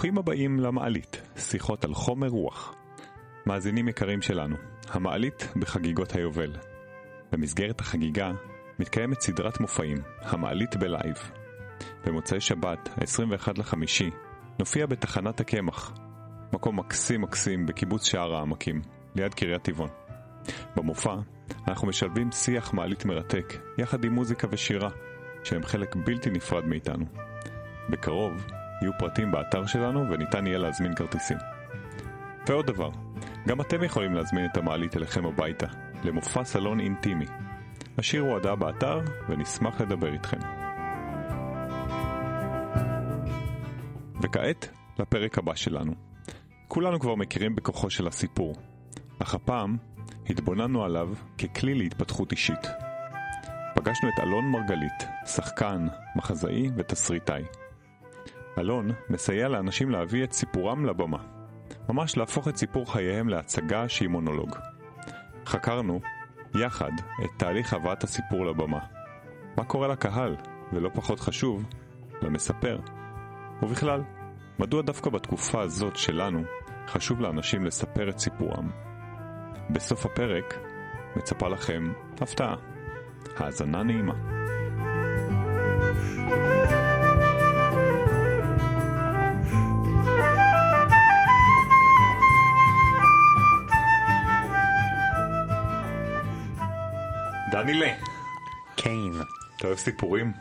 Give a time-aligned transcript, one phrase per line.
[0.00, 2.74] ברוכים הבאים למעלית, שיחות על חומר רוח.
[3.46, 4.56] מאזינים יקרים שלנו,
[4.88, 6.56] המעלית בחגיגות היובל.
[7.32, 8.32] במסגרת החגיגה
[8.78, 11.30] מתקיימת סדרת מופעים, המעלית בלייב.
[12.04, 14.10] במוצאי שבת, ה-21 לחמישי,
[14.58, 15.92] נופיע בתחנת הקמח,
[16.52, 18.82] מקום מקסים מקסים בקיבוץ שער העמקים,
[19.14, 19.90] ליד קריית טבעון.
[20.76, 21.14] במופע
[21.68, 24.88] אנחנו משלבים שיח מעלית מרתק, יחד עם מוזיקה ושירה,
[25.44, 27.04] שהם חלק בלתי נפרד מאיתנו.
[27.90, 28.46] בקרוב
[28.82, 31.38] יהיו פרטים באתר שלנו וניתן יהיה להזמין כרטיסים.
[32.48, 32.90] ועוד דבר,
[33.48, 35.66] גם אתם יכולים להזמין את המעלית אליכם הביתה,
[36.04, 37.26] למופע סלון אינטימי.
[37.98, 40.38] השאירו הודעה באתר ונשמח לדבר איתכם.
[44.22, 44.68] וכעת,
[44.98, 45.92] לפרק הבא שלנו.
[46.68, 48.54] כולנו כבר מכירים בכוחו של הסיפור,
[49.18, 49.76] אך הפעם
[50.30, 52.66] התבוננו עליו ככלי להתפתחות אישית.
[53.74, 57.42] פגשנו את אלון מרגלית, שחקן, מחזאי ותסריטאי.
[58.58, 61.18] אלון מסייע לאנשים להביא את סיפורם לבמה.
[61.88, 64.56] ממש להפוך את סיפור חייהם להצגה שהיא מונולוג.
[65.46, 66.00] חקרנו,
[66.54, 66.92] יחד,
[67.24, 68.78] את תהליך הבאת הסיפור לבמה.
[69.56, 70.36] מה קורה לקהל,
[70.72, 71.64] ולא פחות חשוב,
[72.22, 72.78] למספר.
[73.62, 74.02] ובכלל,
[74.58, 76.42] מדוע דווקא בתקופה הזאת שלנו
[76.86, 78.70] חשוב לאנשים לספר את סיפורם.
[79.70, 80.58] בסוף הפרק
[81.16, 82.54] מצפה לכם הפתעה.
[83.36, 84.14] האזנה נעימה.
[97.70, 97.94] דנילה,
[98.76, 99.12] קיין,
[99.56, 100.32] אתה אוהב סיפורים?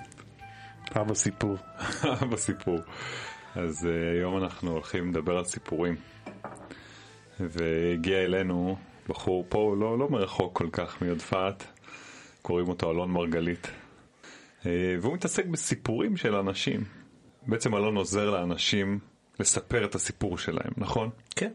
[0.96, 1.58] אבא סיפור.
[2.32, 2.80] בסיפור.
[3.56, 5.96] אז uh, היום אנחנו הולכים לדבר על סיפורים.
[7.40, 8.78] והגיע אלינו
[9.10, 11.64] בחור פה, לא, לא מרחוק כל כך מיודפת,
[12.42, 13.68] קוראים אותו אלון מרגלית.
[13.68, 14.66] Uh,
[15.02, 16.84] והוא מתעסק בסיפורים של אנשים.
[17.48, 19.00] בעצם אלון עוזר לאנשים
[19.40, 21.10] לספר את הסיפור שלהם, נכון?
[21.36, 21.52] כן.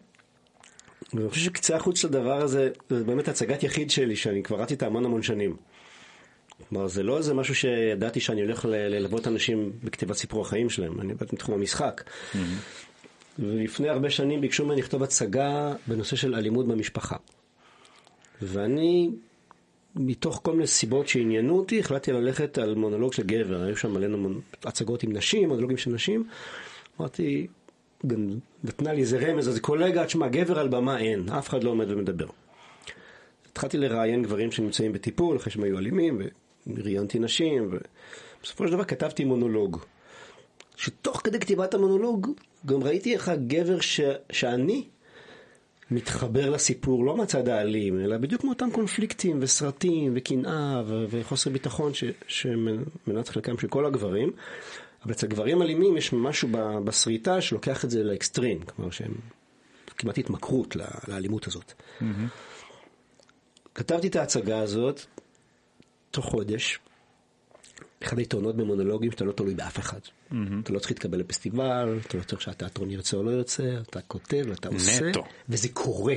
[1.12, 4.74] ואני חושב שקצה החוץ של הדבר הזה, זה באמת הצגת יחיד שלי, שאני כבר רצתי
[4.74, 5.56] איתה המון המון שנים.
[6.68, 11.14] כלומר, זה לא איזה משהו שידעתי שאני הולך ללוות אנשים בכתיבת סיפור החיים שלהם, אני
[11.14, 12.02] באתי מתחום המשחק.
[13.38, 17.16] ולפני הרבה שנים ביקשו ממני לכתוב הצגה בנושא של אלימות במשפחה.
[18.42, 19.10] ואני,
[19.96, 24.28] מתוך כל מיני סיבות שעניינו אותי, החלטתי ללכת על מונולוג של גבר, היו שם מלא
[24.64, 26.28] הצגות עם נשים, מונולוגים של נשים.
[27.00, 27.46] אמרתי,
[28.06, 28.28] גם
[28.64, 31.90] נתנה לי איזה רמז, אז קולגה, תשמע, גבר על במה אין, אף אחד לא עומד
[31.90, 32.26] ומדבר.
[33.52, 36.20] התחלתי לראיין גברים שנמצאים בטיפול, אחרי שהם היו אלימים,
[36.66, 37.70] וראיינתי נשים,
[38.40, 39.78] ובסופו של דבר כתבתי מונולוג.
[40.76, 42.30] שתוך כדי כתיבת המונולוג,
[42.66, 44.00] גם ראיתי איך הגבר ש...
[44.32, 44.84] שאני
[45.90, 51.04] מתחבר לסיפור, לא מהצד האלים, אלא בדיוק מאותם קונפליקטים וסרטים וקנאה ו...
[51.10, 52.04] וחוסר ביטחון ש...
[52.26, 54.32] שמנת חלקם של כל הגברים.
[55.04, 56.58] אבל אצל גברים אלימים יש משהו ב...
[56.84, 59.14] בסריטה שלוקח את זה לאקסטרים, כלומר שהם
[59.98, 60.76] כמעט התמכרות.
[61.08, 61.72] לאלימות הזאת.
[61.72, 62.04] Mm-hmm.
[63.74, 65.00] כתבתי את ההצגה הזאת
[66.10, 66.78] תוך חודש.
[68.02, 69.98] אחד היתרונות במונולוגים שאתה לא תלוי באף אחד.
[69.98, 70.34] Mm-hmm.
[70.62, 74.44] אתה לא צריך להתקבל לפסטיבל, אתה לא צריך שהתיאטרון ירצה או לא ירצה, אתה כותב,
[74.52, 75.24] אתה עושה, נטו.
[75.48, 76.14] וזה קורה.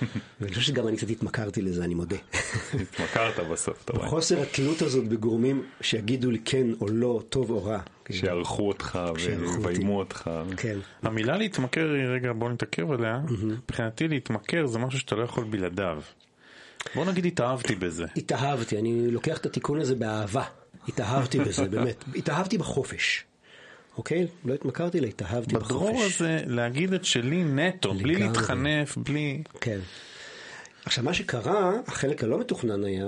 [0.40, 2.16] ואני חושב שגם אני קצת התמכרתי לזה, אני מודה.
[2.82, 4.08] התמכרת בסוף, אתה רואה.
[4.08, 7.80] חוסר התלות הזאת בגורמים שיגידו לי כן או לא, טוב או רע.
[8.10, 8.98] שיערכו אותך.
[9.14, 10.30] ויביימו אותך.
[10.56, 10.78] כן.
[11.02, 16.02] המילה להתמכר היא, רגע בוא נתעכב עליה, מבחינתי להתמכר זה משהו שאתה לא יכול בלעדיו.
[16.94, 18.06] בוא נגיד התאהבתי בזה.
[18.16, 20.44] התאהבתי, אני לוקח את התיקון הזה באהבה.
[20.88, 22.04] התאהבתי בזה, באמת.
[22.16, 23.24] התאהבתי בחופש.
[23.98, 24.26] אוקיי?
[24.44, 25.72] לא התמכרתי, אלא התאהבתי בחופש.
[25.72, 28.14] בדרור הזה להגיד את שלי נטו, בלי.
[28.16, 29.42] להתחנף, בלי...
[29.60, 29.78] כן.
[30.84, 33.06] עכשיו, מה שקרה, החלק הלא מתוכנן היה,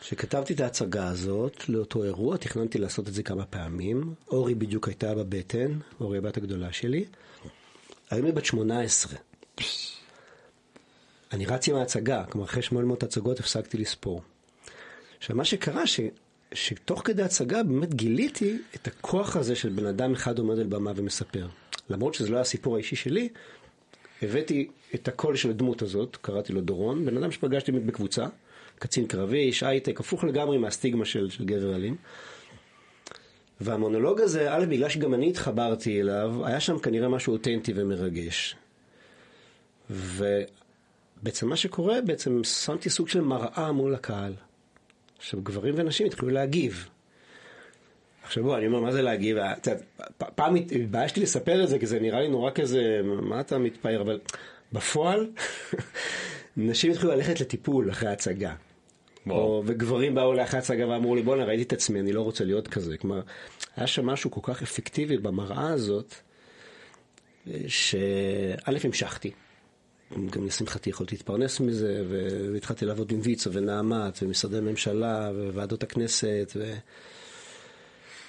[0.00, 4.14] שכתבתי את ההצגה הזאת לאותו אירוע, תכננתי לעשות את זה כמה פעמים.
[4.28, 7.04] אורי בדיוק הייתה בבטן, אורי הבת הגדולה שלי.
[8.10, 9.18] היום היא בת 18.
[11.32, 14.22] אני רץ עם ההצגה, כלומר אחרי 800 הצגות הפסקתי לספור.
[15.18, 15.82] עכשיו, מה שקרה,
[16.54, 20.92] שתוך כדי הצגה באמת גיליתי את הכוח הזה של בן אדם אחד עומד על במה
[20.96, 21.46] ומספר.
[21.90, 23.28] למרות שזה לא היה הסיפור האישי שלי,
[24.22, 28.26] הבאתי את הקול של הדמות הזאת, קראתי לו דורון, בן אדם שפגשתי באמת בקבוצה,
[28.78, 31.96] קצין קרבי, איש הייטק, הפוך לגמרי מהסטיגמה של, של גבר אלים.
[33.60, 38.56] והמונולוג הזה, א', בגלל שגם אני התחברתי אליו, היה שם כנראה משהו אותנטי ומרגש.
[39.90, 44.32] ובעצם מה שקורה, בעצם שמתי סוג של מראה מול הקהל.
[45.22, 46.88] עכשיו, גברים ונשים התחילו להגיב.
[48.22, 49.36] עכשיו בוא, אני אומר, מה זה להגיב?
[50.16, 54.00] פעם הת- התביישתי לספר את זה, כי זה נראה לי נורא כזה, מה אתה מתפאר?
[54.02, 54.20] אבל
[54.72, 55.30] בפועל,
[56.56, 58.54] נשים התחילו ללכת לטיפול אחרי ההצגה.
[59.30, 62.68] או, וגברים באו לאחרי ההצגה ואמרו לי, בואנה, ראיתי את עצמי, אני לא רוצה להיות
[62.68, 62.96] כזה.
[62.96, 63.20] כלומר,
[63.76, 66.14] היה שם משהו כל כך אפקטיבי במראה הזאת,
[67.68, 67.98] שא'
[68.84, 69.30] המשכתי,
[70.30, 72.02] גם לשמחתי יכולתי להתפרנס מזה,
[72.52, 76.72] והתחלתי לעבוד עם ויצו ונעמת ומשרדי ממשלה וועדות הכנסת, ו...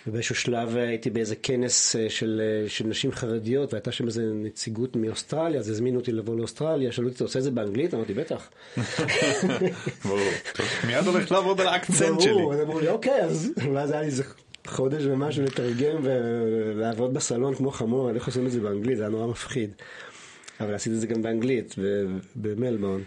[0.07, 4.95] ובאיזשהו שלב הייתי באיזה כנס אה, של, אה, של נשים חרדיות, והייתה שם איזה נציגות
[4.95, 7.93] מאוסטרליה, אז הזמינו אותי לבוא לאוסטרליה, שאלו אותי, אתה עושה את זה באנגלית?
[7.93, 8.49] אמרתי, בטח.
[10.05, 10.19] ברור.
[10.87, 12.33] מיד הולך לעבוד על האקצנט שלי.
[12.33, 14.23] ברור, אז אמרו לי, אוקיי, אז ואז היה לי איזה
[14.67, 19.09] חודש ומשהו לתרגם ולעבוד בסלון כמו חמור, אני לא חושב את זה באנגלית, זה היה
[19.09, 19.69] נורא מפחיד.
[20.59, 21.75] אבל עשיתי את זה גם באנגלית,
[22.35, 23.01] במלבורן.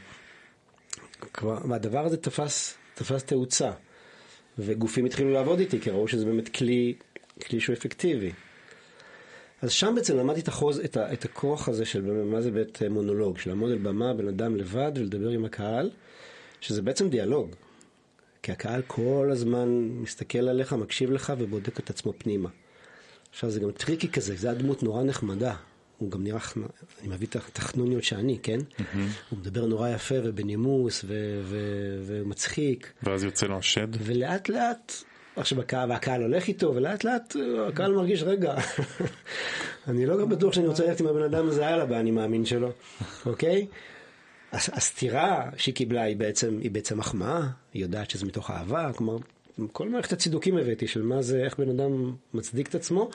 [1.43, 3.71] והדבר הזה תפס, תפס תאוצה.
[4.59, 6.95] וגופים התחילו לעבוד איתי, כי ראו שזה באמת כלי,
[7.47, 8.33] כלי שהוא אפקטיבי.
[9.63, 12.83] אז שם בעצם למדתי את, החוז, את, ה, את הכוח הזה של מה זה בית
[12.83, 15.91] מונולוג, של לעמוד על במה, בן אדם לבד ולדבר עם הקהל,
[16.61, 17.55] שזה בעצם דיאלוג.
[18.43, 22.49] כי הקהל כל הזמן מסתכל עליך, מקשיב לך ובודק את עצמו פנימה.
[23.31, 25.55] עכשיו זה גם טריקי כזה, זה הדמות נורא נחמדה.
[25.99, 26.41] הוא גם נראה,
[27.01, 28.59] אני מביא את החנוניות שאני, כן?
[28.59, 28.83] Mm-hmm.
[29.31, 32.93] הוא מדבר נורא יפה ובנימוס ו- ו- ומצחיק.
[33.03, 33.89] ואז יוצא לו השד.
[34.01, 34.93] ולאט לאט,
[35.37, 37.37] עכשיו הקהל, והקהל הולך איתו, ולאט לאט
[37.69, 38.55] הקהל מרגיש, רגע,
[39.89, 42.73] אני לא גם בטוח שאני רוצה ללכת עם הבן אדם הזה הלאה באני מאמין שלו,
[43.27, 43.67] אוקיי?
[44.53, 47.41] הסתירה שהיא קיבלה היא בעצם, היא בעצם מחמאה,
[47.75, 49.17] היא יודעת שזה מתוך אהבה, כלומר,
[49.73, 53.11] כל מערכת הצידוקים הבאתי של מה זה, איך בן אדם מצדיק את עצמו,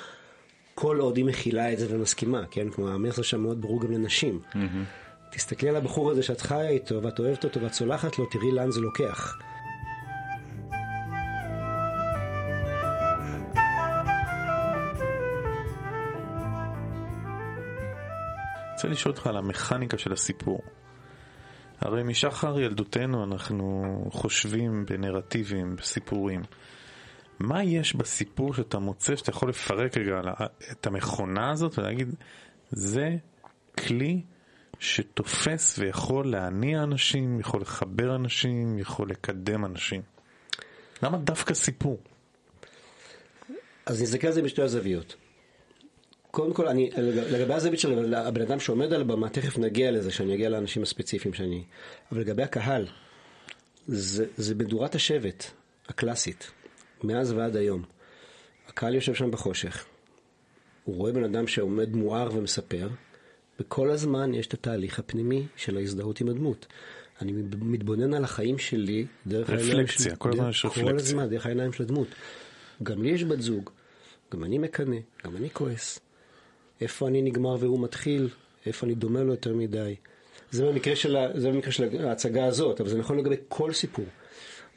[0.76, 2.70] כל עוד היא מכילה את זה ומסכימה, כן?
[2.70, 4.40] כמו המסר שם מאוד ברור גם לנשים.
[4.54, 4.58] Mm-hmm.
[5.32, 8.72] תסתכלי על הבחור הזה שאת חיה איתו, ואת אוהבת אותו ואת סולחת לו, תראי לאן
[8.72, 9.38] זה לוקח.
[18.84, 20.62] רוצה לשאול אותך על המכניקה של הסיפור.
[21.80, 26.42] הרי משחר ילדותנו אנחנו חושבים בנרטיבים, בסיפורים.
[27.42, 30.22] מה יש בסיפור שאתה מוצא שאתה יכול לפרק רגע
[30.72, 32.16] את המכונה הזאת ולהגיד
[32.70, 33.18] זה
[33.78, 34.22] כלי
[34.80, 40.02] שתופס ויכול להניע אנשים, יכול לחבר אנשים, יכול לקדם אנשים.
[41.04, 42.00] למה דווקא סיפור?
[43.86, 45.16] אז נסתכל על זה בשתי הזוויות.
[46.32, 50.36] קודם כל, אני, לגבי הזווית של הבן אדם שעומד על הבמה, תכף נגיע לזה, שאני
[50.36, 51.64] אגיע לאנשים הספציפיים שאני...
[52.12, 52.88] אבל לגבי הקהל,
[53.88, 55.46] זה, זה מדורת השבט
[55.88, 56.52] הקלאסית.
[57.04, 57.84] מאז ועד היום.
[58.68, 59.86] הקהל יושב שם בחושך,
[60.84, 62.90] הוא רואה בן אדם שעומד מואר ומספר,
[63.60, 66.68] וכל הזמן יש את התהליך הפנימי של ההזדהות עם הדמות.
[67.22, 67.32] אני
[67.62, 69.80] מתבונן על החיים שלי דרך העיניים של...
[69.80, 70.84] רפלקציה, כל הזמן יש רפלקציה.
[70.84, 72.08] כל הזמן, דרך העיניים של הדמות.
[72.84, 73.70] גם לי יש בת זוג,
[74.34, 76.00] גם אני מקנא, גם אני כועס.
[76.82, 78.30] איפה אני נגמר והוא מתחיל,
[78.66, 79.96] איפה אני דומה לו יותר מדי.
[80.52, 84.06] זה במקרה של, זה במקרה של ההצגה הזאת, אבל זה נכון לגבי כל סיפור.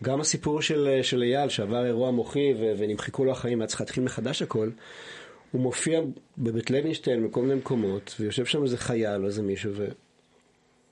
[0.05, 4.05] גם הסיפור של, של אייל שעבר אירוע מוחי ו, ונמחקו לו החיים והיה צריך להתחיל
[4.05, 4.71] מחדש הכל,
[5.53, 6.01] הוא מופיע
[6.39, 9.91] בבית לוינשטיין בכל מיני מקומות ויושב שם איזה חייל או איזה מישהו והוא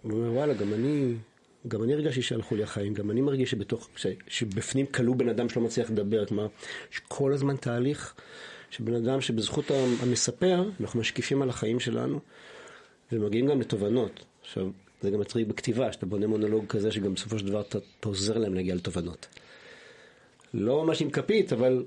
[0.04, 1.14] אומר וואלה גם אני,
[1.68, 5.48] גם אני הרגשתי שהלכו לי החיים, גם אני מרגיש שבתוך, ש, שבפנים כלוא בן אדם
[5.48, 6.46] שלא מצליח לדבר, כלומר
[6.92, 8.14] יש כל הזמן תהליך
[8.70, 9.70] שבן אדם שבזכות
[10.02, 12.20] המספר אנחנו משקיפים על החיים שלנו
[13.12, 14.24] ומגיעים גם לתובנות.
[14.42, 14.70] עכשיו,
[15.02, 18.38] זה גם מטריד בכתיבה, שאתה בונה מונולוג כזה שגם בסופו של דבר אתה, אתה עוזר
[18.38, 19.28] להם להגיע לתובנות.
[20.54, 21.84] לא ממש עם כפית, אבל...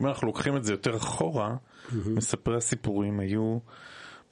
[0.00, 1.92] אם אנחנו לוקחים את זה יותר אחורה, mm-hmm.
[2.08, 3.58] מספרי הסיפורים היו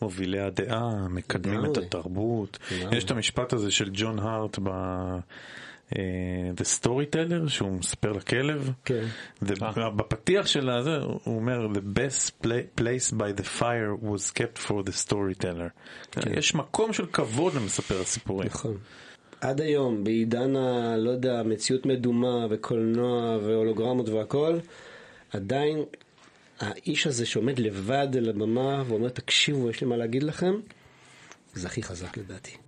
[0.02, 2.58] מובילי הדעה, מקדמים את התרבות.
[2.92, 4.70] יש את המשפט הזה של ג'ון הארט ב...
[5.90, 5.94] Uh,
[6.56, 9.04] The Storyteller שהוא מספר לכלב כן.
[9.42, 12.46] ובפתיח של הזה הוא אומר the best
[12.80, 15.70] place by the fire was kept for the storyteller
[16.10, 16.38] כן.
[16.38, 18.48] יש מקום של כבוד למספר הסיפורים.
[18.48, 18.76] נכון.
[19.40, 20.96] עד היום בעידן ה...
[20.96, 24.58] לא יודע מציאות מדומה וקולנוע והולוגרמות והכל
[25.30, 25.84] עדיין
[26.60, 30.54] האיש הזה שעומד לבד על הבמה ואומר תקשיבו יש לי מה להגיד לכם
[31.54, 32.65] זה הכי חזק לדעתי.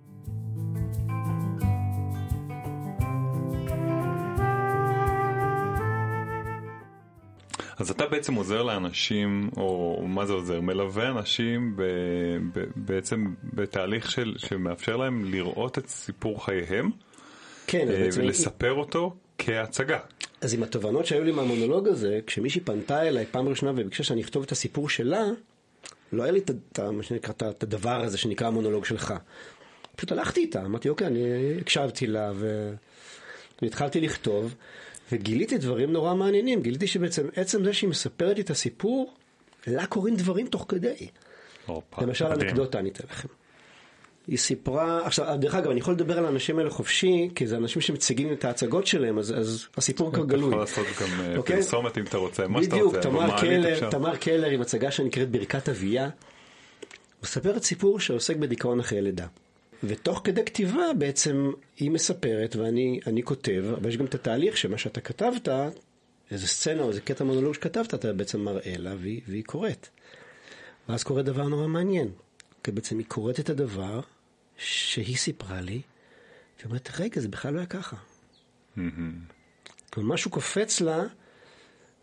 [7.78, 10.60] אז אתה בעצם עוזר לאנשים, או מה זה עוזר?
[10.60, 11.82] מלווה אנשים ב,
[12.52, 16.90] ב, בעצם בתהליך של, שמאפשר להם לראות את סיפור חייהם,
[17.66, 19.98] כן, אה, ולספר אותו כהצגה.
[20.40, 24.42] אז עם התובנות שהיו לי מהמונולוג הזה, כשמישהי פנתה אליי פעם ראשונה וביקשה שאני אכתוב
[24.42, 25.24] את הסיפור שלה,
[26.12, 29.14] לא היה לי את הדבר הזה שנקרא המונולוג שלך.
[29.96, 31.20] פשוט הלכתי איתה, אמרתי, אוקיי, אני
[31.60, 32.72] הקשבתי לה ו...
[33.62, 34.54] והתחלתי לכתוב.
[35.12, 39.14] וגיליתי דברים נורא מעניינים, גיליתי שבעצם עצם זה שהיא מספרת לי את הסיפור,
[39.66, 41.08] לה קורים דברים תוך כדי.
[41.68, 43.28] אופה, למשל אנקדוטה אני אתן לכם.
[44.26, 47.82] היא סיפרה, עכשיו דרך אגב אני יכול לדבר על האנשים האלה חופשי, כי זה אנשים
[47.82, 50.54] שמציגים את ההצגות שלהם, אז, אז הסיפור כבר גלוי.
[50.54, 51.56] אתה יכול לעשות גם אה, אוקיי?
[51.56, 52.98] פרסומת אם אתה רוצה, מה שאתה רוצה.
[52.98, 53.14] בדיוק,
[53.90, 56.08] תמר קלר עם הצגה שנקראת ברכת אביה.
[57.22, 59.26] מספרת סיפור שעוסק בדיכאון אחרי לידה.
[59.82, 64.78] ותוך כדי כתיבה בעצם היא מספרת ואני אני כותב, אבל יש גם את התהליך שמה
[64.78, 65.48] שאתה כתבת,
[66.30, 69.88] איזה סצנה או איזה קטע מונולוג שכתבת, אתה בעצם מראה לה והיא, והיא קוראת.
[70.88, 72.10] ואז קורה דבר נורא מעניין.
[72.64, 74.00] כי בעצם היא קוראת את הדבר
[74.56, 75.80] שהיא סיפרה לי,
[76.56, 77.96] והיא אומרת, רגע, זה בכלל לא היה ככה.
[79.90, 81.04] כלומר, משהו קופץ לה,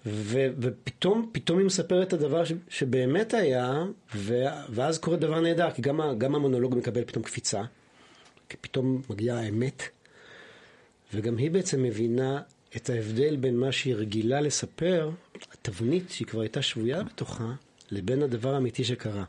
[0.05, 3.83] ו- ופתאום פתאום היא מספרת את הדבר ש- שבאמת היה,
[4.15, 7.61] ו- ואז קורה דבר נהדר, כי גם, גם המונולוג מקבל פתאום קפיצה,
[8.49, 9.83] כי פתאום מגיעה האמת,
[11.13, 12.41] וגם היא בעצם מבינה
[12.75, 15.11] את ההבדל בין מה שהיא רגילה לספר,
[15.53, 17.53] התבנית שהיא כבר הייתה שבויה בתוכה,
[17.91, 19.23] לבין הדבר האמיתי שקרה.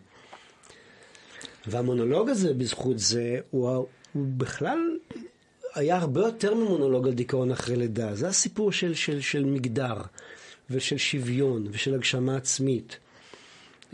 [1.66, 3.68] והמונולוג הזה, בזכות זה, הוא,
[4.12, 4.78] הוא בכלל
[5.74, 8.14] היה הרבה יותר ממונולוג על דיכאון אחרי לידה.
[8.14, 9.96] זה הסיפור של, של, של מגדר,
[10.70, 12.98] ושל שוויון, ושל הגשמה עצמית.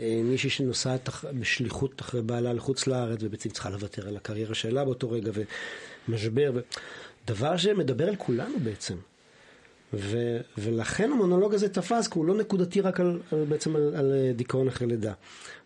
[0.01, 5.11] אה, מישהי שנוסעת בשליחות אחרי בעלה לחוץ לארץ, ובעצם צריכה לוותר על הקריירה שלה באותו
[5.11, 5.31] רגע,
[6.07, 6.59] ומשבר, ו...
[7.27, 8.95] דבר שמדבר על כולנו בעצם.
[9.93, 14.13] ו, ולכן המונולוג הזה תפס, כי הוא לא נקודתי רק על, על, בעצם על, על
[14.13, 15.13] אה, דיכאון אחרי לידה.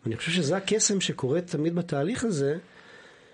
[0.03, 2.57] ואני חושב שזה הקסם שקורה תמיד בתהליך הזה,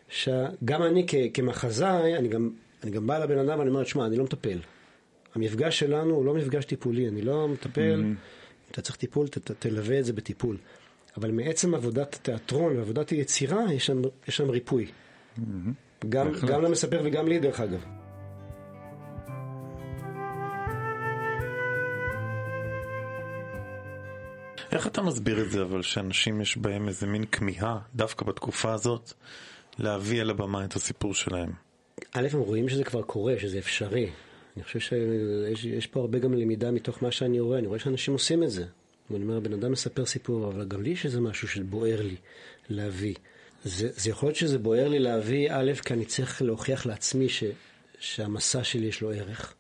[0.09, 2.49] שגם אני כ, כמחזאי, אני גם,
[2.83, 4.57] אני גם בא לבן אדם ואני אומר, שמע, אני לא מטפל.
[5.35, 8.15] המפגש שלנו הוא לא מפגש טיפולי, אני לא מטפל, אם
[8.71, 10.57] אתה צריך טיפול, ת, ת, תלווה את זה בטיפול.
[11.17, 14.91] אבל מעצם עבודת התיאטרון ועבודת היצירה, יש שם, יש שם ריפוי.
[16.09, 16.49] גם, בהחלט.
[16.49, 17.85] גם למספר וגם לי, דרך אגב.
[24.71, 29.13] איך אתה מסביר את זה אבל שאנשים יש בהם איזה מין כמיהה דווקא בתקופה הזאת
[29.79, 31.51] להביא על הבמה את הסיפור שלהם?
[32.13, 34.09] א', הם רואים שזה כבר קורה, שזה אפשרי.
[34.55, 38.13] אני חושב שיש יש פה הרבה גם למידה מתוך מה שאני רואה, אני רואה שאנשים
[38.13, 38.65] עושים את זה.
[39.11, 42.15] ואני אומר, הבן אדם מספר סיפור, אבל גם לי יש איזה משהו שבוער לי
[42.69, 43.15] להביא.
[43.63, 47.43] זה, זה יכול להיות שזה בוער לי להביא, א', כי אני צריך להוכיח לעצמי ש,
[47.99, 49.53] שהמסע שלי יש לו ערך.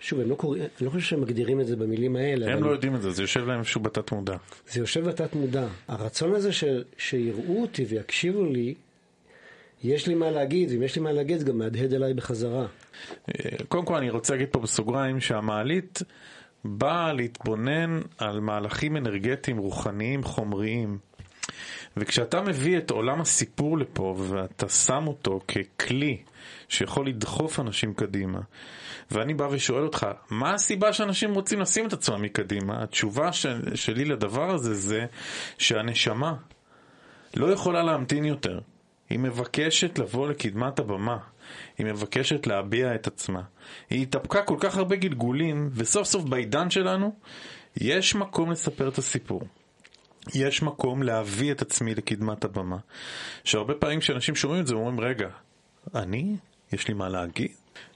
[0.00, 2.46] שוב, הם לא קוראים, אני לא חושב שהם מגדירים את זה במילים האלה.
[2.46, 4.36] הם אבל לא יודעים את זה, זה יושב להם איפשהו בתת מודע.
[4.70, 5.66] זה יושב בתת מודע.
[5.88, 6.64] הרצון הזה ש,
[6.98, 8.74] שיראו אותי ויקשיבו לי,
[9.84, 12.66] יש לי מה להגיד, ואם יש לי מה להגיד, זה גם מהדהד אליי בחזרה.
[13.28, 16.02] אה, קודם כל אני רוצה להגיד פה בסוגריים שהמעלית
[16.64, 20.98] באה להתבונן על מהלכים אנרגטיים, רוחניים, חומריים.
[21.96, 26.22] וכשאתה מביא את עולם הסיפור לפה ואתה שם אותו ככלי
[26.68, 28.40] שיכול לדחוף אנשים קדימה,
[29.10, 32.82] ואני בא ושואל אותך, מה הסיבה שאנשים רוצים לשים את עצמם מקדימה?
[32.82, 35.06] התשובה של, שלי לדבר הזה זה
[35.58, 36.34] שהנשמה
[37.36, 38.60] לא יכולה להמתין יותר.
[39.14, 41.18] היא מבקשת לבוא לקדמת הבמה.
[41.78, 43.42] היא מבקשת להביע את עצמה.
[43.90, 47.14] היא התאפקה כל כך הרבה גלגולים, וסוף סוף בעידן שלנו,
[47.76, 49.42] יש מקום לספר את הסיפור.
[50.34, 52.76] יש מקום להביא את עצמי לקדמת הבמה.
[53.44, 55.28] שהרבה פעמים כשאנשים שומעים את זה, אומרים, רגע,
[55.94, 56.36] אני?
[56.72, 57.50] יש לי מה להגיד?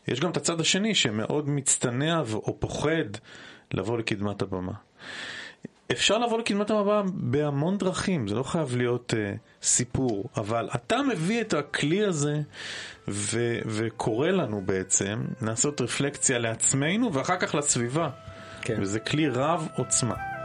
[0.09, 3.09] יש גם את הצד השני שמאוד מצטנע או פוחד
[3.73, 4.73] לבוא לקדמת הבמה.
[5.93, 11.41] אפשר לבוא לקדמת הבמה בהמון דרכים, זה לא חייב להיות uh, סיפור, אבל אתה מביא
[11.41, 12.41] את הכלי הזה
[13.09, 18.11] ו- וקורא לנו בעצם לעשות רפלקציה לעצמנו ואחר כך לסביבה.
[18.63, 18.79] כן.
[18.81, 20.38] וזה כלי רב עוצמה.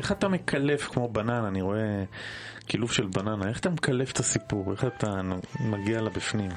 [0.00, 2.04] איך אתה מקלף כמו בננה, אני רואה
[2.66, 5.20] קילוף של בננה, איך אתה מקלף את הסיפור, איך אתה
[5.60, 6.50] מגיע לבפנים?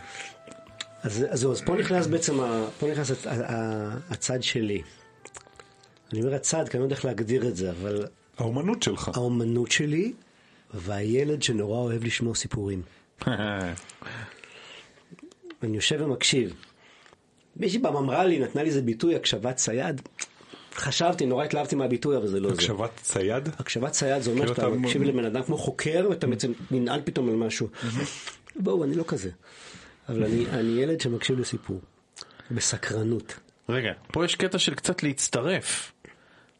[1.02, 4.82] אז, אז, זהו, אז פה נכנס בעצם, ה, פה נכנס הצ, ה- ה- הצד שלי.
[6.14, 8.06] אני אומר הצד, כי אני לא יודע איך להגדיר את זה, אבל
[8.38, 9.12] האומנות שלך.
[9.14, 10.14] האומנות שלי
[10.74, 12.82] והילד שנורא אוהב לשמוע סיפורים.
[15.64, 16.54] אני יושב ומקשיב.
[17.56, 20.02] מישהי פעם אמרה לי, נתנה לי איזה ביטוי, הקשבת צייד.
[20.76, 22.56] חשבתי, נורא התלהבתי מהביטוי, אבל זה לא זה.
[22.56, 23.50] הקשבת צייד?
[23.60, 27.02] הקשבת צייד זה אומר כאילו שאתה אתה- מקשיב לבן אדם כמו חוקר ואתה בעצם ננעל
[27.06, 27.68] פתאום על משהו.
[28.56, 29.30] בואו, אני לא כזה.
[30.10, 31.82] אבל אני אני ילד שמקשיב לסיפור.
[32.52, 33.40] בסקרנות.
[33.70, 35.92] רגע, פה יש קטע של קצת להצטרף.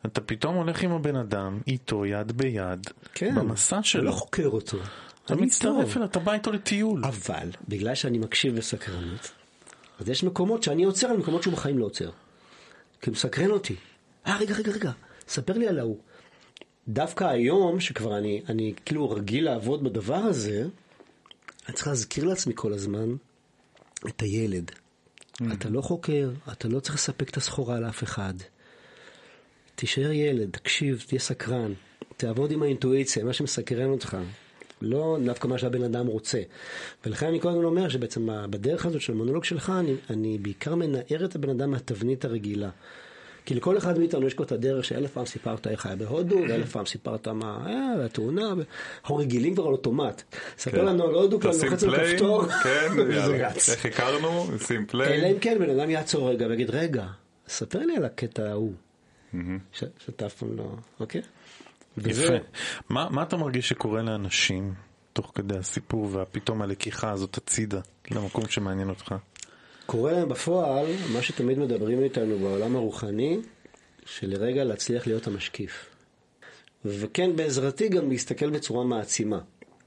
[0.06, 3.36] אתה פתאום הולך עם הבן אדם, איתו יד ביד, כן.
[3.36, 4.04] במסע אני שלו.
[4.04, 4.78] לא חוקר אותו.
[5.26, 5.98] אתה אני מצטרף.
[5.98, 7.06] אליו, אתה בא איתו לטיול.
[7.06, 9.32] אבל, בגלל שאני מקשיב בסקרנות,
[10.00, 12.10] אז יש מקומות שאני עוצר על מקומות שהוא בחיים לא עוצר.
[13.02, 13.76] כי הוא מסקרן אותי.
[14.28, 14.92] אה, רגע, רגע, רגע,
[15.28, 15.98] ספר לי על ההוא.
[16.88, 20.66] דווקא היום, שכבר אני, אני כאילו רגיל לעבוד בדבר הזה,
[21.68, 23.16] אני צריך להזכיר לעצמי כל הזמן
[24.08, 24.72] את הילד.
[25.54, 28.34] אתה לא חוקר, אתה לא צריך לספק את הסחורה לאף אחד.
[29.76, 31.74] תישאר ילד, תקשיב, תהיה סקרן.
[32.18, 34.18] תעבוד עם האינטואיציה, מה שמסקרן אותך.
[34.82, 36.42] לא דווקא מה שהבן אדם רוצה.
[37.06, 41.26] ולכן אני כל הזמן אומר שבעצם בדרך הזאת של המונולוג שלך, אני, אני בעיקר מנער
[41.26, 42.70] את הבן אדם מהתבנית הרגילה.
[43.46, 46.72] כי לכל אחד מאיתנו יש פה את הדרך שאלף פעם סיפרת איך היה בהודו, ואלף
[46.72, 48.54] פעם סיפרת מה היה, והתאונה,
[49.02, 50.24] אנחנו רגילים כבר על אוטומט.
[50.58, 50.86] ספר כן.
[50.86, 52.44] לנו על הודו, כבר לוחץ על כפתור,
[52.98, 53.48] וזה.
[53.48, 53.70] רץ.
[53.70, 54.48] איך הכרנו?
[54.68, 55.14] שים פליי.
[55.14, 57.06] אלא אם כן בן אדם יעצור רגע ויגיד, רגע,
[57.48, 58.74] ספר לי על הקטע ההוא.
[59.72, 61.22] שאתה אף פעם לא, אוקיי?
[61.98, 62.34] יפה.
[62.90, 64.74] מה אתה מרגיש שקורה לאנשים
[65.14, 67.80] תוך כדי הסיפור והפתאום הלקיחה הזאת הצידה
[68.12, 69.16] למקום שמעניין אותך?
[69.86, 73.40] קורה להם בפועל מה שתמיד מדברים איתנו בעולם הרוחני,
[74.06, 75.90] שלרגע להצליח להיות המשקיף.
[76.86, 79.40] וכן בעזרתי גם להסתכל בצורה מעצימה.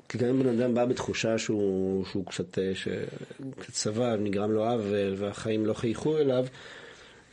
[0.08, 2.72] כי גם אם בן אדם בא בתחושה שהוא, שהוא קצת, אה,
[3.58, 6.46] קצת סבל, נגרם לו עוול והחיים לא חייכו אליו,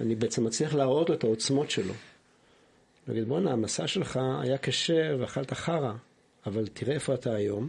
[0.01, 1.93] אני בעצם מצליח להראות לו את העוצמות שלו.
[3.07, 5.93] להגיד, בואנה, המסע שלך היה קשה ואכלת חרא,
[6.45, 7.67] אבל תראה איפה אתה היום.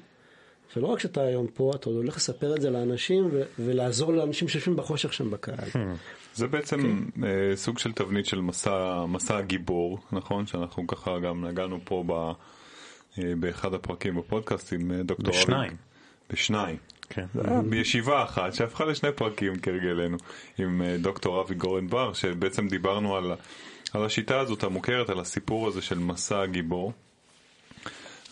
[0.76, 4.48] ולא רק שאתה היום פה, אתה עוד הולך לספר את זה לאנשים ו- ולעזור לאנשים
[4.48, 5.68] שיושבים בחושך שם בקהל.
[6.34, 10.46] זה בעצם אה, סוג של תבנית של מסע, מסע הגיבור, נכון?
[10.46, 12.12] שאנחנו ככה גם נגענו פה ב,
[13.18, 15.38] אה, באחד הפרקים בפודקאסט עם אה, דוקטור אבי.
[15.42, 15.72] בשניים.
[16.32, 16.76] בשניים.
[17.08, 17.26] כן.
[17.70, 20.16] בישיבה אחת שהפכה לשני פרקים כהרגלנו
[20.58, 23.32] עם אה, דוקטור אבי גורן בר שבעצם דיברנו על,
[23.92, 26.92] על השיטה הזאת המוכרת, על הסיפור הזה של מסע הגיבור.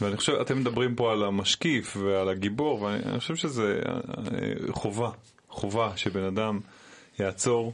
[0.03, 5.11] ואני חושב, אתם מדברים פה על המשקיף ועל הגיבור, ואני חושב שזה אה, אה, חובה,
[5.49, 6.61] חובה שבן אדם
[7.19, 7.73] יעצור,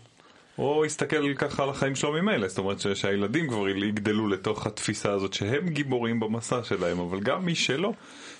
[0.58, 5.12] או יסתכל ככה על החיים שלו ממילא, זאת אומרת ש- שהילדים כבר יגדלו לתוך התפיסה
[5.12, 7.92] הזאת שהם גיבורים במסע שלהם, אבל גם מי שלא,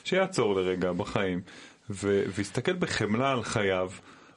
[0.05, 1.41] שיעצור לרגע בחיים,
[1.91, 3.91] ויסתכל בחמלה על חייו.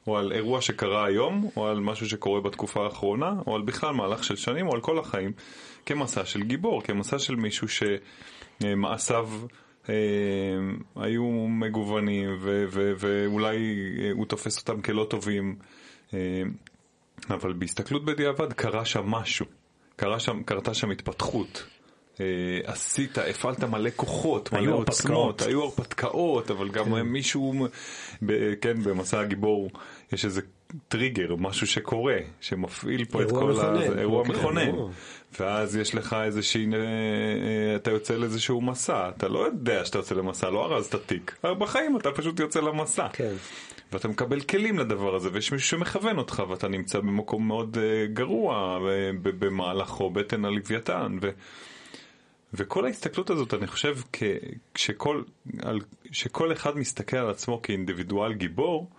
[0.06, 4.24] או על אירוע שקרה היום, או על משהו שקורה בתקופה האחרונה, או על בכלל מהלך
[4.24, 5.32] של שנים, או על כל החיים,
[5.86, 7.98] כמסע של גיבור, כמסע של מישהו שמעשיו
[9.88, 9.94] אה,
[10.96, 13.56] היו מגוונים, ו- ו- ואולי
[14.02, 15.56] אה, הוא תופס אותם כלא טובים,
[16.14, 16.42] אה,
[17.30, 19.46] אבל בהסתכלות בדיעבד קרה שם משהו,
[19.96, 21.64] קרה שם, קרתה שם התפתחות.
[22.20, 22.26] אה,
[22.64, 25.30] עשית, הפעלת מלא כוחות, היו מלא הרפתקאות.
[25.30, 27.66] עוצמות, היו הרפתקאות, אבל גם מישהו,
[28.26, 29.70] ב- כן, במסע הגיבור
[30.12, 30.40] יש איזה
[30.88, 33.88] טריגר, משהו שקורה, שמפעיל פה את אירוע כל מכונן, ה...
[33.88, 34.70] זה אירוע אוקיי, מכונן.
[35.40, 40.14] ואז יש לך איזושהי, אה, אה, אתה יוצא לאיזשהו מסע, אתה לא יודע שאתה יוצא
[40.14, 41.36] למסע, לא ארזת תיק.
[41.58, 43.08] בחיים אתה פשוט יוצא למסע.
[43.12, 43.34] כן.
[43.92, 48.78] ואתה מקבל כלים לדבר הזה, ויש מישהו שמכוון אותך, ואתה נמצא במקום מאוד אה, גרוע
[48.88, 51.30] אה, במהלכו, בטן הלוויתן, ו...
[52.54, 54.22] וכל ההסתכלות הזאת, אני חושב, כ...
[54.76, 55.22] שכל,
[55.62, 55.80] על...
[56.12, 58.90] שכל אחד מסתכל על עצמו כאינדיבידואל גיבור,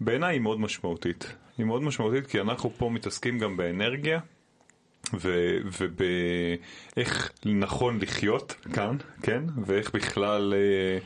[0.00, 1.32] בעיניי היא מאוד משמעותית.
[1.58, 4.20] היא מאוד משמעותית כי אנחנו פה מתעסקים גם באנרגיה,
[5.14, 9.42] ו- ובאיך נכון לחיות כאן, כן?
[9.66, 10.98] ואיך בכלל אה,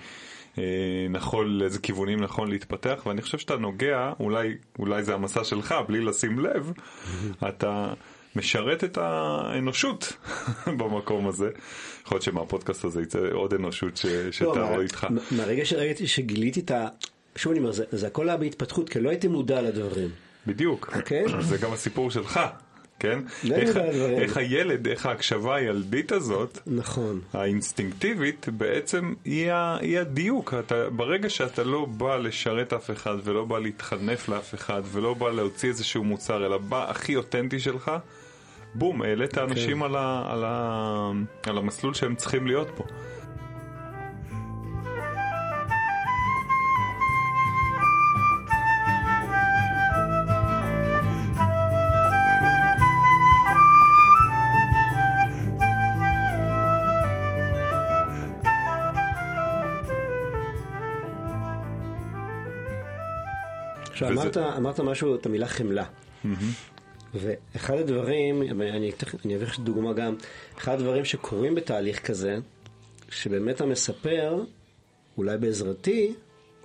[0.63, 0.65] אה,
[1.11, 6.01] נכון, לאיזה כיוונים נכון להתפתח, ואני חושב שאתה נוגע, אולי, אולי זה המסע שלך, בלי
[6.01, 6.73] לשים לב,
[7.49, 7.93] אתה
[8.37, 10.13] משרת את האנושות
[10.79, 11.51] במקום הזה.
[12.05, 13.97] יכול להיות שמהפודקאסט הזה יצא עוד אנושות
[14.31, 15.07] ש- לא, מה- איתך.
[15.31, 16.89] מהרגע שראיתי שגיליתי את ה...
[17.37, 20.09] שוב אני אומר, זה, זה הכל היה בהתפתחות, כי לא הייתי מודע לדברים.
[20.47, 20.91] בדיוק.
[20.97, 21.25] אוקיי.
[21.41, 22.41] זה גם הסיפור שלך,
[23.05, 23.19] כן?
[23.53, 23.77] איך.
[24.19, 27.21] איך הילד, איך ההקשבה הילדית הזאת, נכון.
[27.33, 30.55] האינסטינקטיבית, בעצם היא, ה, היא הדיוק.
[30.55, 35.31] אתה, ברגע שאתה לא בא לשרת אף אחד, ולא בא להתחנף לאף אחד, ולא בא
[35.31, 37.91] להוציא איזשהו מוצר, אלא בא הכי אותנטי שלך,
[38.75, 41.11] בום, העלית אנשים על, ה, על, ה,
[41.47, 42.85] על המסלול שהם צריכים להיות פה.
[64.13, 64.21] וזה-
[64.57, 65.85] אמרת, משהו, את המילה חמלה.
[67.15, 68.71] ואחד הדברים, אני,
[69.25, 70.15] אני אביא לך דוגמה גם,
[70.59, 72.37] אחד הדברים שקורים בתהליך כזה,
[73.11, 74.43] שבאמת המספר,
[75.19, 76.15] אולי בעזרתי,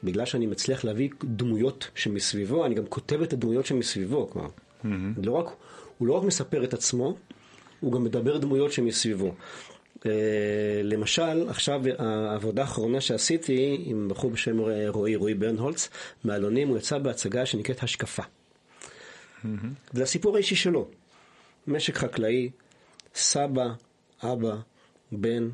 [0.04, 4.50] בגלל שאני מצליח להביא דמויות שמסביבו, אני גם כותב את הדמויות שמסביבו, כלומר.
[5.24, 5.46] לא רק,
[5.98, 7.18] הוא לא רק מספר את עצמו,
[7.80, 9.34] הוא גם מדבר דמויות שמסביבו.
[10.06, 10.12] אה,
[10.84, 14.58] למשל, עכשיו העבודה האחרונה שעשיתי עם בחור בשם
[14.88, 15.90] רועי, רועי ברנהולץ,
[16.26, 18.24] מאלונים, הוא יצא בהצגה שנקראת השקפה.
[19.94, 20.88] זה הסיפור האישי שלו.
[21.68, 22.50] משק חקלאי,
[23.16, 23.68] סבא,
[24.24, 24.56] אבא,
[25.12, 25.50] בן,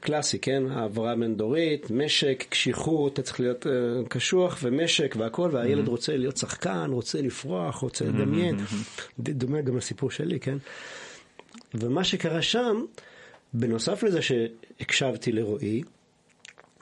[0.00, 0.62] קלאסי, כן?
[0.70, 3.68] העברה בין דורית, משק, קשיחות, אתה צריך להיות uh,
[4.08, 8.56] קשוח, ומשק והכל, והילד רוצה להיות שחקן, רוצה לפרוח, רוצה לדמיין.
[9.20, 10.56] ד- דומה גם לסיפור שלי, כן?
[11.74, 12.84] ומה שקרה שם,
[13.54, 15.82] בנוסף לזה שהקשבתי לרועי,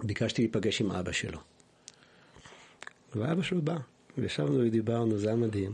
[0.03, 1.39] ביקשתי להיפגש עם אבא שלו.
[3.15, 3.77] ואבא שלו בא,
[4.19, 5.73] וישבנו ודיברנו, זה היה מדהים.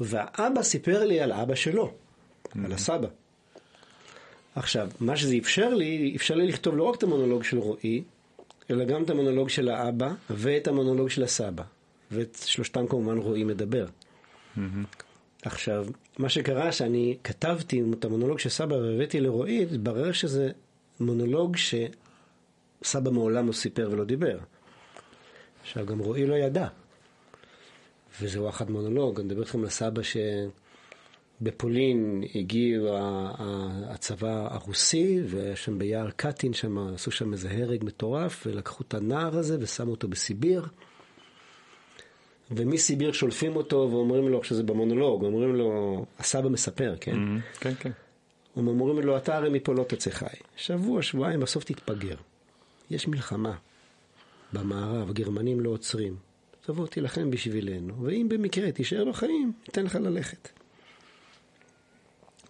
[0.00, 1.94] והאבא סיפר לי על אבא שלו,
[2.64, 3.08] על הסבא.
[4.54, 8.02] עכשיו, מה שזה אפשר לי, אפשר לי לכתוב לא רק את המונולוג של רועי,
[8.70, 11.62] אלא גם את המונולוג של האבא ואת המונולוג של הסבא.
[12.10, 13.86] ואת שלושתם כמובן רועי מדבר.
[15.42, 15.86] עכשיו,
[16.18, 20.50] מה שקרה שאני כתבתי את המונולוג של סבא והבאתי לרועי, התברר שזה
[21.00, 24.38] מונולוג שסבא מעולם לא סיפר ולא דיבר.
[25.62, 26.68] עכשיו, גם רועי לא ידע.
[28.20, 30.02] וזה וואחד מונולוג, אני מדבר איתכם על סבא
[31.40, 32.80] שבפולין הגיע
[33.88, 39.56] הצבא הרוסי, ושם ביער קטין, שם עשו שם איזה הרג מטורף, ולקחו את הנער הזה
[39.60, 40.66] ושמו אותו בסיביר.
[42.50, 47.12] ומסיביר שולפים אותו ואומרים לו, שזה במונולוג, אומרים לו, הסבא מספר, כן?
[47.12, 47.60] Mm-hmm.
[47.60, 47.90] כן, כן.
[48.56, 50.26] הם אומרים לו, אתה הרי מפה לא תצא חי.
[50.56, 52.16] שבוע, שבועיים, בסוף תתפגר.
[52.90, 53.56] יש מלחמה
[54.52, 56.16] במערב, הגרמנים לא עוצרים.
[56.66, 60.48] תבוא תילחם בשבילנו, ואם במקרה תישאר בחיים, ניתן לך ללכת.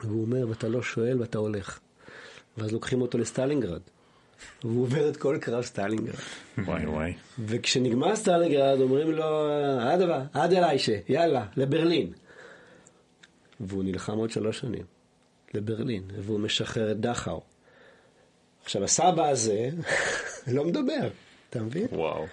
[0.04, 1.78] והוא אומר, ואתה לא שואל ואתה הולך.
[2.58, 3.80] ואז לוקחים אותו לסטלינגרד.
[4.64, 6.14] והוא עובר את כל קרב סטלינגרד.
[6.58, 7.14] וואי וואי.
[7.38, 9.48] וכשנגמר סטלינגרד אומרים לו,
[9.80, 12.12] давай, дальше, יאללה, לברלין.
[13.60, 14.84] והוא נלחם עוד שלוש שנים,
[15.54, 17.42] לברלין, והוא משחרר את דכאו.
[18.64, 19.68] עכשיו, הסבא הזה
[20.54, 21.08] לא מדבר,
[21.50, 21.86] אתה מבין?
[21.92, 22.26] וואו.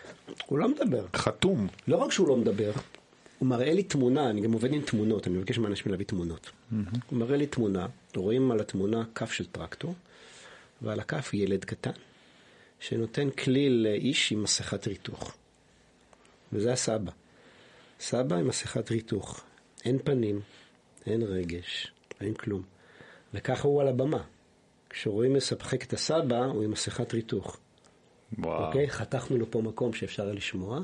[0.46, 1.06] הוא לא מדבר.
[1.16, 1.68] חתום.
[1.88, 2.72] לא רק שהוא לא מדבר,
[3.40, 6.52] הוא מראה לי תמונה, אני גם עובד עם תמונות, אני מבקש מאנשים להביא תמונות.
[7.10, 9.94] הוא מראה לי תמונה, רואים על התמונה כף של טרקטור,
[10.82, 11.92] ועל הכף ילד קטן,
[12.80, 15.36] שנותן כלי לאיש עם מסכת ריתוך.
[16.54, 17.12] וזה הסבא.
[18.00, 19.44] סבא עם מסכת ריתוך.
[19.86, 20.42] אין פנים,
[21.06, 22.64] אין רגש, אין כלום.
[23.34, 24.24] וככה הוא על הבמה.
[24.90, 27.58] כשרואים משחק את הסבא, הוא עם מסכת ריתוך.
[28.38, 28.68] וואו.
[28.68, 28.90] אוקיי?
[28.90, 30.80] חתכנו לו פה מקום שאפשר לשמוע,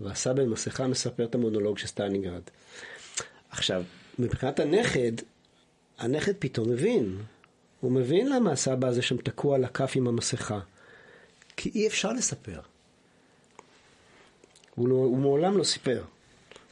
[0.00, 2.42] והסבא עם מסכה מספר את המונולוג של סטלינגרד.
[3.50, 3.82] עכשיו,
[4.18, 5.12] מבחינת הנכד,
[5.98, 7.18] הנכד פתאום מבין.
[7.80, 10.60] הוא מבין למה הסבא הזה שם תקוע על הכף עם המסכה.
[11.56, 12.60] כי אי אפשר לספר.
[14.74, 16.02] הוא, לא, הוא מעולם לא סיפר,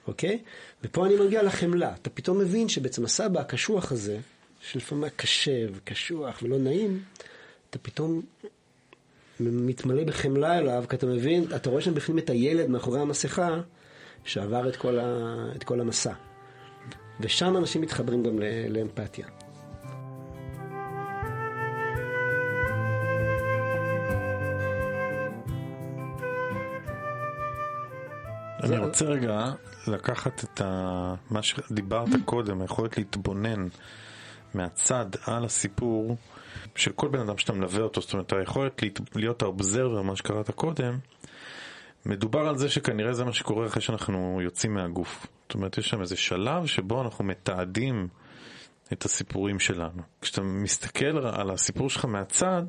[0.07, 0.39] אוקיי?
[0.83, 1.95] ופה אני מגיע לחמלה.
[1.95, 4.19] אתה פתאום מבין שבעצם הסבא הקשוח הזה,
[4.61, 7.03] שלפעמים היה קשה וקשוח ולא נעים,
[7.71, 8.23] אתה פתאום
[9.41, 13.61] מתמלא בחמלה אליו, כי אתה מבין, אתה רואה שם בפנים את הילד מאחורי המסכה,
[14.25, 16.13] שעבר את כל, ה, את כל המסע.
[17.21, 18.39] ושם אנשים מתחברים גם
[18.69, 19.27] לאמפתיה.
[28.67, 29.53] אני רוצה רגע
[29.87, 31.15] לקחת את ה...
[31.31, 33.69] מה שדיברת קודם, היכולת להתבונן
[34.55, 36.17] מהצד על הסיפור
[36.75, 38.83] של כל בן אדם שאתה מלווה אותו, זאת אומרת היכולת
[39.15, 40.99] להיות האובזרבר, מה שקראת קודם,
[42.07, 45.27] מדובר על זה שכנראה זה מה שקורה אחרי שאנחנו יוצאים מהגוף.
[45.43, 48.09] זאת אומרת, יש שם איזה שלב שבו אנחנו מתעדים
[48.93, 50.03] את הסיפורים שלנו.
[50.21, 52.63] כשאתה מסתכל על הסיפור שלך מהצד,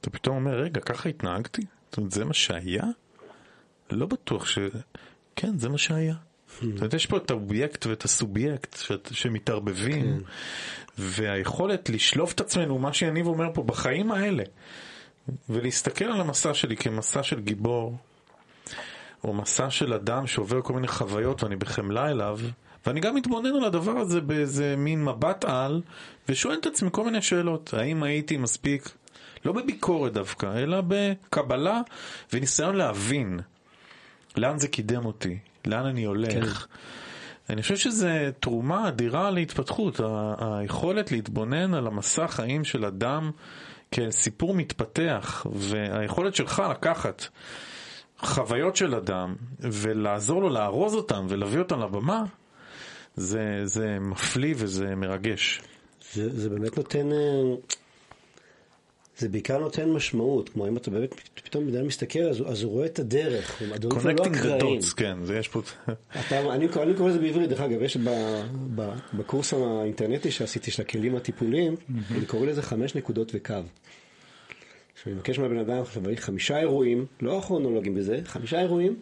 [0.00, 1.62] אתה פתאום אומר, רגע, ככה התנהגתי?
[1.88, 2.84] זאת אומרת, זה מה שהיה?
[3.90, 4.58] לא בטוח ש...
[5.36, 6.14] כן, זה מה שהיה.
[6.62, 8.76] זאת אומרת, יש פה את האובייקט ואת הסובייקט.
[9.10, 10.22] שמתערבבים,
[10.98, 14.42] והיכולת לשלוף את עצמנו, מה שיניב אומר פה, בחיים האלה,
[15.48, 17.96] ולהסתכל על המסע שלי כמסע של גיבור,
[19.24, 22.38] או מסע של אדם שעובר כל מיני חוויות ואני בחמלה אליו,
[22.86, 25.82] ואני גם מתבונן על הדבר הזה באיזה מין מבט על,
[26.28, 27.74] ושואל את עצמי כל מיני שאלות.
[27.74, 28.90] האם הייתי מספיק,
[29.44, 31.80] לא בביקורת דווקא, אלא בקבלה
[32.32, 33.40] וניסיון להבין
[34.36, 36.66] לאן זה קידם אותי, לאן אני הולך.
[37.50, 40.00] אני חושב שזה תרומה אדירה להתפתחות,
[40.38, 43.30] היכולת להתבונן על המסע חיים של אדם
[43.90, 47.28] כסיפור מתפתח, והיכולת שלך לקחת
[48.18, 52.24] חוויות של אדם ולעזור לו לארוז אותם ולהביא אותם לבמה,
[53.16, 55.62] זה, זה מפליא וזה מרגש.
[56.12, 57.54] זה, זה באמת נותן, אה,
[59.18, 62.72] זה בעיקר נותן משמעות, כמו אם אתה באמת פתאום בן אדם מסתכל, אז, אז הוא
[62.72, 65.62] רואה את הדרך, הדברים לא dots, כן, זה יש פה...
[66.20, 68.10] אתה, אני, אני קורא לזה בעברית, דרך אגב, יש ב,
[68.74, 71.74] ב, בקורס האינטרנטי שעשיתי של הכלים הטיפוליים,
[72.10, 73.54] אני קורא לזה חמש נקודות וקו.
[75.02, 78.96] שאני מבקש מהבן אדם עכשיו חמישה אירועים, לא הכרונולוגים בזה, חמישה אירועים,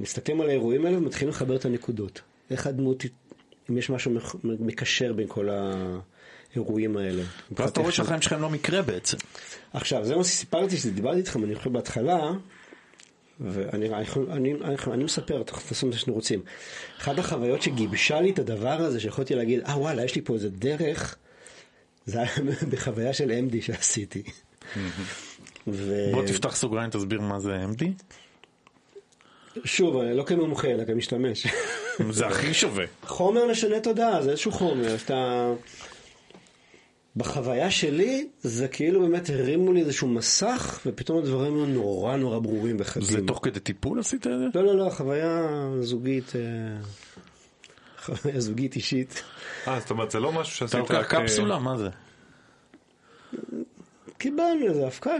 [0.00, 2.20] מסתכלים על האירועים האלה ומתחילים לחבר את הנקודות.
[2.50, 3.04] איך הדמות,
[3.70, 4.12] אם יש משהו
[4.44, 5.48] מקשר בין כל
[6.58, 7.22] האירועים האלה.
[7.50, 9.16] ואז אתה רואה שהחיים שלכם לא מקרה בעצם.
[9.72, 12.30] עכשיו, זה מה שסיפרתי, שדיברתי איתכם, אני חושב בהתחלה,
[13.40, 16.42] ואני אני, אני, אני, אני מספר, תעשו מה שאתם רוצים.
[16.98, 20.50] אחת החוויות שגיבשה לי את הדבר הזה, שיכולתי להגיד, אה וואלה, יש לי פה איזה
[20.50, 21.16] דרך,
[22.06, 22.30] זה היה
[22.70, 24.22] בחוויה של MD שעשיתי.
[25.66, 27.84] ו- בוא תפתח סוגריים, תסביר מה זה MD.
[29.64, 31.46] שוב, לא כמומחה, אלא כמשתמש.
[32.10, 32.84] זה הכי שווה.
[33.02, 35.52] חומר משנה תודעה, זה איזשהו חומר, שאתה...
[37.16, 42.76] בחוויה שלי, זה כאילו באמת הרימו לי איזשהו מסך, ופתאום הדברים היו נורא נורא ברורים
[42.78, 43.08] וחדים.
[43.08, 44.46] זה תוך כדי טיפול עשית את זה?
[44.54, 45.48] לא, לא, לא, חוויה
[45.80, 46.40] זוגית, אה,
[48.04, 49.22] חוויה זוגית אישית.
[49.68, 51.14] אה, זאת אומרת, זה לא משהו אתה שעשית לוקח רק...
[51.14, 51.58] אה, קפסולה?
[51.58, 51.88] מה זה?
[54.18, 55.14] קיבלנו איזה הפקעה,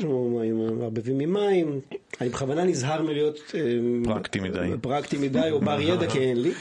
[0.79, 1.81] מערבבים עם מים.
[2.21, 3.39] אני בכוונה נזהר מלהיות...
[3.55, 3.61] אה,
[4.05, 4.71] פרקטי מדי.
[4.81, 6.53] פרקטי מדי או בר ידע, כי אין לי,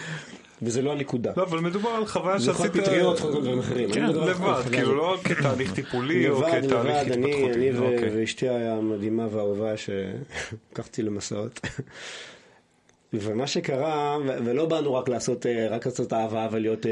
[0.61, 1.31] וזה לא הנקודה.
[1.37, 2.87] לא, אבל מדובר על חוויה זה יכול שעשית...
[2.87, 3.91] להיות פטריות, יכול להיות דברים אחרים.
[3.91, 4.95] כן, על לבד, כאילו.
[4.95, 7.53] לא כתהליך טיפולי או לבד, כתהליך לבד, אני, התפתחותי.
[7.53, 8.19] אני ו- אוקיי.
[8.19, 11.59] ואשתי המדהימה והאהובה שלקחתי למסעות.
[13.13, 16.91] ומה שקרה, ו- ולא באנו רק לעשות, אה, רק לעשות אהבה ולהיות אה,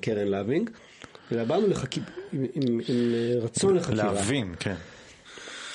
[0.00, 0.70] קרן לאבינג,
[1.32, 2.00] אלא באנו לחכי,
[2.32, 4.12] עם, עם, עם אה, רצון לחקירה.
[4.12, 4.74] להבין, כן.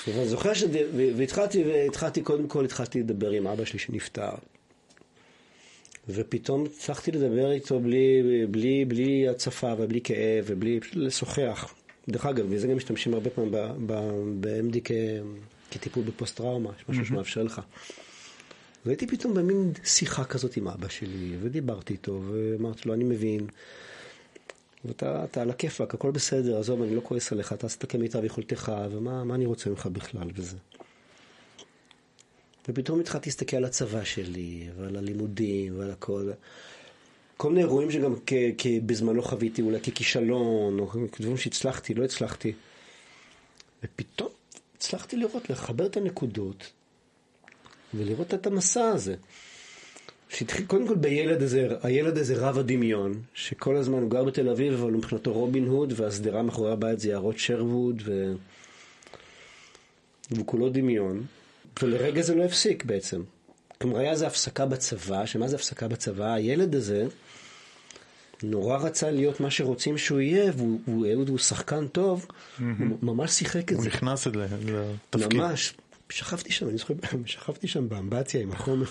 [0.08, 0.62] ואני זוכר ש...
[0.72, 4.30] ו- והתחלתי, והתחלתי, קודם כל התחלתי לדבר עם אבא שלי שנפטר.
[6.08, 11.74] ופתאום הצלחתי לדבר איתו בלי, בלי, בלי הצפה ובלי כאב ובלי, לשוחח.
[12.08, 13.52] דרך אגב, בזה גם משתמשים הרבה פעמים
[14.40, 14.92] ב-MD כ-
[15.70, 17.60] כטיפול בפוסט טראומה, יש משהו שמאפשר לך.
[18.86, 23.46] והייתי פתאום במין שיחה כזאת עם אבא שלי, ודיברתי איתו, ואמרתי לו, אני מבין,
[24.84, 28.72] ואתה אתה על הכיפאק, הכל בסדר, עזוב, אני לא כועס עליך, אתה עשית כמיטב יכולתך,
[28.90, 30.56] ומה מה אני רוצה ממך בכלל וזה.
[32.68, 36.30] ופתאום התחלתי להסתכל על הצבא שלי, ועל הלימודים, ועל הכל.
[37.36, 42.52] כל מיני אירועים שגם כ- כ- בזמנו חוויתי, אולי ככישלון, או דברים שהצלחתי, לא הצלחתי.
[43.84, 44.28] ופתאום
[44.76, 46.72] הצלחתי לראות, לחבר את הנקודות,
[47.94, 49.14] ולראות את המסע הזה.
[50.28, 54.72] שהתחיל קודם כל בילד הזה, הילד הזה רב הדמיון, שכל הזמן הוא גר בתל אביב,
[54.72, 58.32] אבל הוא מבחינתו רובין הוד, והשדרה מאחורי הבית זה יערות שרווד, ו...
[60.30, 61.26] והוא כולו דמיון,
[61.82, 63.22] ולרגע זה לא הפסיק בעצם.
[63.80, 66.32] כלומר, היה איזו הפסקה בצבא, שמה זה הפסקה בצבא?
[66.34, 67.06] הילד הזה
[68.42, 72.26] נורא רצה להיות מה שרוצים שהוא יהיה, והוא הוא, אהוד הוא שחקן טוב,
[72.58, 72.66] הוא
[73.02, 73.88] ממש שיחק את הוא זה.
[73.88, 74.30] נכנס ל-
[75.14, 75.34] לתפקיד.
[75.40, 75.74] ממש.
[76.10, 76.94] שכבתי שם, אני זוכר,
[77.26, 78.86] שכבתי שם באמבטיה עם החומר.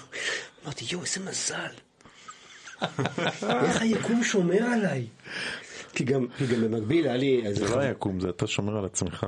[0.65, 1.71] אמרתי, יואו, איזה מזל.
[3.65, 5.05] איך היקום שומר עליי?
[5.93, 7.43] כי גם, כי גם במקביל היה לי.
[7.53, 9.25] זה לא היקום, זה אתה שומר על עצמך.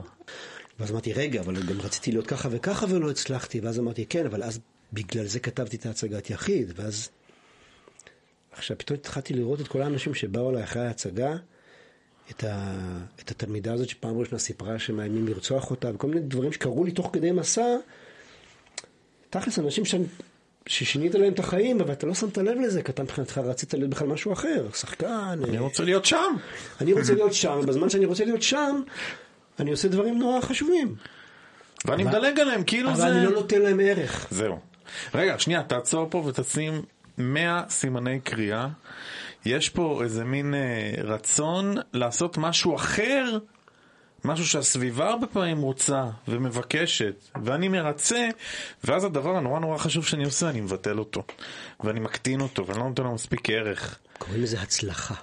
[0.80, 3.60] ואז אמרתי, רגע, אבל גם רציתי להיות ככה וככה ולא הצלחתי.
[3.60, 4.60] ואז אמרתי, כן, אבל אז
[4.94, 6.74] בגלל זה כתבתי את ההצגת יחיד.
[6.76, 7.10] ואז...
[8.52, 11.36] עכשיו, פתאום התחלתי לראות את כל האנשים שבאו אליי אחרי ההצגה,
[12.32, 12.78] את, ה...
[13.20, 17.10] את התלמידה הזאת שפעם ראשונה סיפרה שמאיימים לרצוח אותה, וכל מיני דברים שקרו לי תוך
[17.14, 17.76] כדי מסע.
[19.30, 20.06] תכלס, אנשים שאני...
[20.68, 23.90] ששינית להם את החיים, אבל אתה לא שמת לב לזה, כי אתה מבחינתך רצית להיות
[23.90, 25.40] בכלל משהו אחר, שחקן.
[25.44, 26.36] אני אה, רוצה להיות שם.
[26.82, 28.82] אני רוצה להיות שם, ובזמן שאני רוצה להיות שם,
[29.60, 30.96] אני עושה דברים נורא חשובים.
[31.86, 33.08] ואני מדלג עליהם, כאילו אבל זה...
[33.08, 34.28] אני לא נותן להם ערך.
[34.30, 34.60] זהו.
[35.16, 36.82] רגע, שנייה, תעצור פה ותשים
[37.18, 38.68] 100 סימני קריאה.
[39.46, 43.38] יש פה איזה מין אה, רצון לעשות משהו אחר,
[44.24, 48.30] משהו שהסביבה הרבה פעמים רוצה ומבקשת, ואני מרצה,
[48.84, 51.24] ואז הדבר הנורא נורא חשוב שאני עושה, אני מבטל אותו.
[51.84, 54.00] ואני מקטין אותו, ואני לא נותן לו מספיק ערך.
[54.18, 55.16] קוראים לזה הצלחה.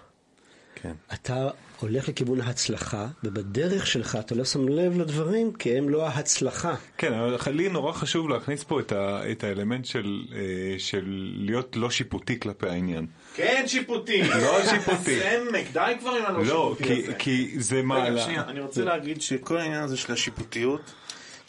[0.83, 0.93] כן.
[1.15, 1.49] אתה
[1.81, 6.75] הולך לכיוון ההצלחה, ובדרך שלך אתה לא שם לב לדברים, כי הם לא ההצלחה.
[6.99, 10.39] כן, אבל לי נורא חשוב להכניס פה את, ה, את האלמנט של, אה,
[10.79, 11.03] של
[11.37, 13.07] להיות לא שיפוטי כלפי העניין.
[13.35, 14.23] כן, שיפוטי.
[14.23, 15.21] לא שיפוטי.
[15.21, 17.13] סמק, די כבר עם הלא לא, שיפוטי כי.
[17.19, 18.21] כי זה רגע, מעלה...
[18.21, 20.81] שנייה, אני רוצה להגיד שכל העניין הזה של השיפוטיות,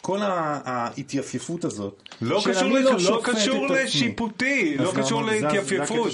[0.00, 3.66] כל ה- ההתייפייפות הזאת, לא קשור, לא, לא קשור.
[3.68, 5.32] לשיפוטי, לא אז קשור למה?
[5.32, 6.10] זה- זה להתייפייפות.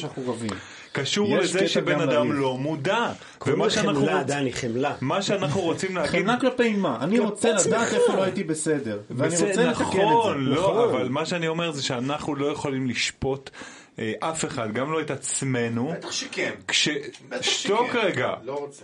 [0.92, 2.32] קשור לזה שבן אדם.
[2.32, 3.12] לא מודע.
[3.38, 4.94] קוראים ומה שאנחנו חמלה, רוצ- דני, חמלה.
[5.00, 6.10] מה שאנחנו רוצים להגיד...
[6.20, 6.98] חמלה כלפי מה?
[7.00, 7.52] אני רוצה.
[7.66, 10.00] לדעת איפה לא הייתי בסדר, ואני בסדר, רוצה לתקן את זה.
[10.04, 10.78] נכון, לא, נכון.
[10.90, 13.50] אבל מה שאני אומר זה שאנחנו לא יכולים לשפוט
[13.98, 15.92] אה, אף אחד, גם לא את עצמנו.
[15.98, 16.50] בטח שכן.
[16.68, 16.88] כש...
[17.28, 17.98] בטח שתוק שכן.
[17.98, 18.34] רגע.
[18.44, 18.82] לא רוצה.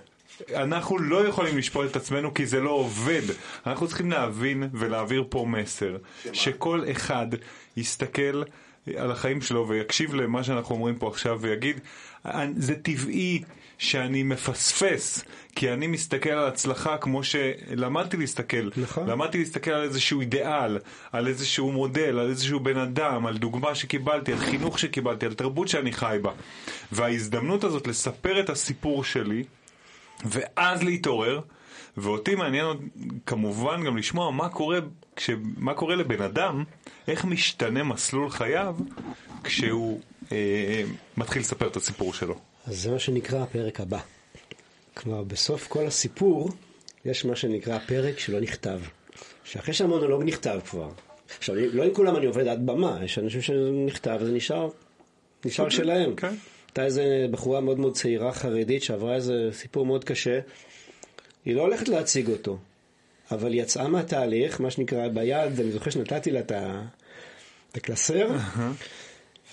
[0.55, 3.23] אנחנו לא יכולים לשפוט את עצמנו כי זה לא עובד.
[3.67, 5.97] אנחנו צריכים להבין ולהעביר פה מסר.
[6.33, 7.27] שכל אחד
[7.77, 8.43] יסתכל
[8.97, 11.81] על החיים שלו ויקשיב למה שאנחנו אומרים פה עכשיו ויגיד,
[12.57, 13.43] זה טבעי
[13.79, 18.71] שאני מפספס, כי אני מסתכל על הצלחה כמו שלמדתי להסתכל.
[18.77, 19.11] נכון.
[19.11, 20.79] למדתי להסתכל על איזשהו אידיאל,
[21.13, 25.69] על איזשהו מודל, על איזשהו בן אדם, על דוגמה שקיבלתי, על חינוך שקיבלתי, על תרבות
[25.69, 26.33] שאני חי בה.
[26.93, 29.45] וההזדמנות הזאת לספר את הסיפור שלי,
[30.25, 31.41] ואז להתעורר,
[31.97, 32.67] ואותי מעניין
[33.27, 34.79] כמובן גם לשמוע מה קורה,
[35.17, 36.65] כש, מה קורה לבן אדם,
[37.09, 38.77] איך משתנה מסלול חייו
[39.45, 40.01] כשהוא
[40.33, 40.83] אה,
[41.17, 42.35] מתחיל לספר את הסיפור שלו.
[42.67, 43.99] אז זה מה שנקרא הפרק הבא.
[44.95, 46.51] כלומר, בסוף כל הסיפור,
[47.05, 48.81] יש מה שנקרא פרק שלא נכתב.
[49.45, 50.89] שאחרי שהמונולוג נכתב כבר,
[51.39, 54.69] עכשיו, לא עם כולם אני עובד עד במה, יש אנשים שנכתב וזה נשאר,
[55.45, 56.17] נשאר שלהם.
[56.17, 56.35] כן.
[56.67, 60.41] הייתה איזה בחורה מאוד מאוד צעירה חרדית שעברה איזה סיפור מאוד קשה,
[61.47, 62.59] היא לא הולכת להציג אותו,
[63.31, 66.53] אבל היא יצאה מהתהליך, מה שנקרא ביד, אני זוכר שנתתי לה את
[67.75, 68.29] הקלסר,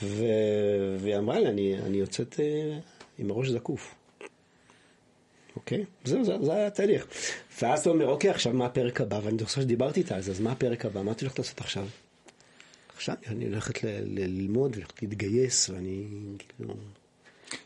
[0.03, 0.25] ו...
[0.99, 2.79] והיא אמרה לי, אני, אני יוצאת אה,
[3.19, 3.95] עם הראש זקוף.
[5.55, 5.85] אוקיי?
[6.03, 7.07] זהו, זה, זה היה התהליך.
[7.61, 9.19] ואז אתה אומר, אוקיי, עכשיו מה הפרק הבא?
[9.23, 11.01] ואני זוכר שדיברתי איתה על זה, אז מה הפרק הבא?
[11.01, 11.87] מה את הולכת לעשות עכשיו?
[12.95, 16.05] עכשיו אני הולכת ל- ל- ללמוד, הולכת להתגייס, ואני
[16.37, 16.73] כאילו...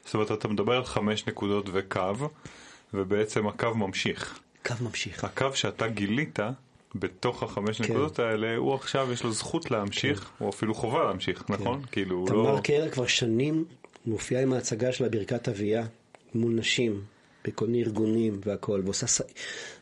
[0.06, 2.30] זאת אומרת, אתה מדבר על חמש נקודות וקו,
[2.94, 4.40] ובעצם הקו ממשיך.
[4.66, 5.24] קו ממשיך.
[5.24, 6.40] הקו שאתה גילית
[6.96, 7.84] בתוך החמש כן.
[7.84, 11.82] נקודות האלה, הוא עכשיו יש לו זכות להמשיך, או אפילו חובה להמשיך, נכון?
[11.92, 12.60] כאילו, הוא תמר לא...
[12.64, 13.66] קלר כבר שנים
[14.06, 15.86] מופיעה עם ההצגה שלה ברכת אביה
[16.36, 17.02] מול נשים,
[17.46, 19.22] בכל מיני ארגונים והכל, ועושה, ס-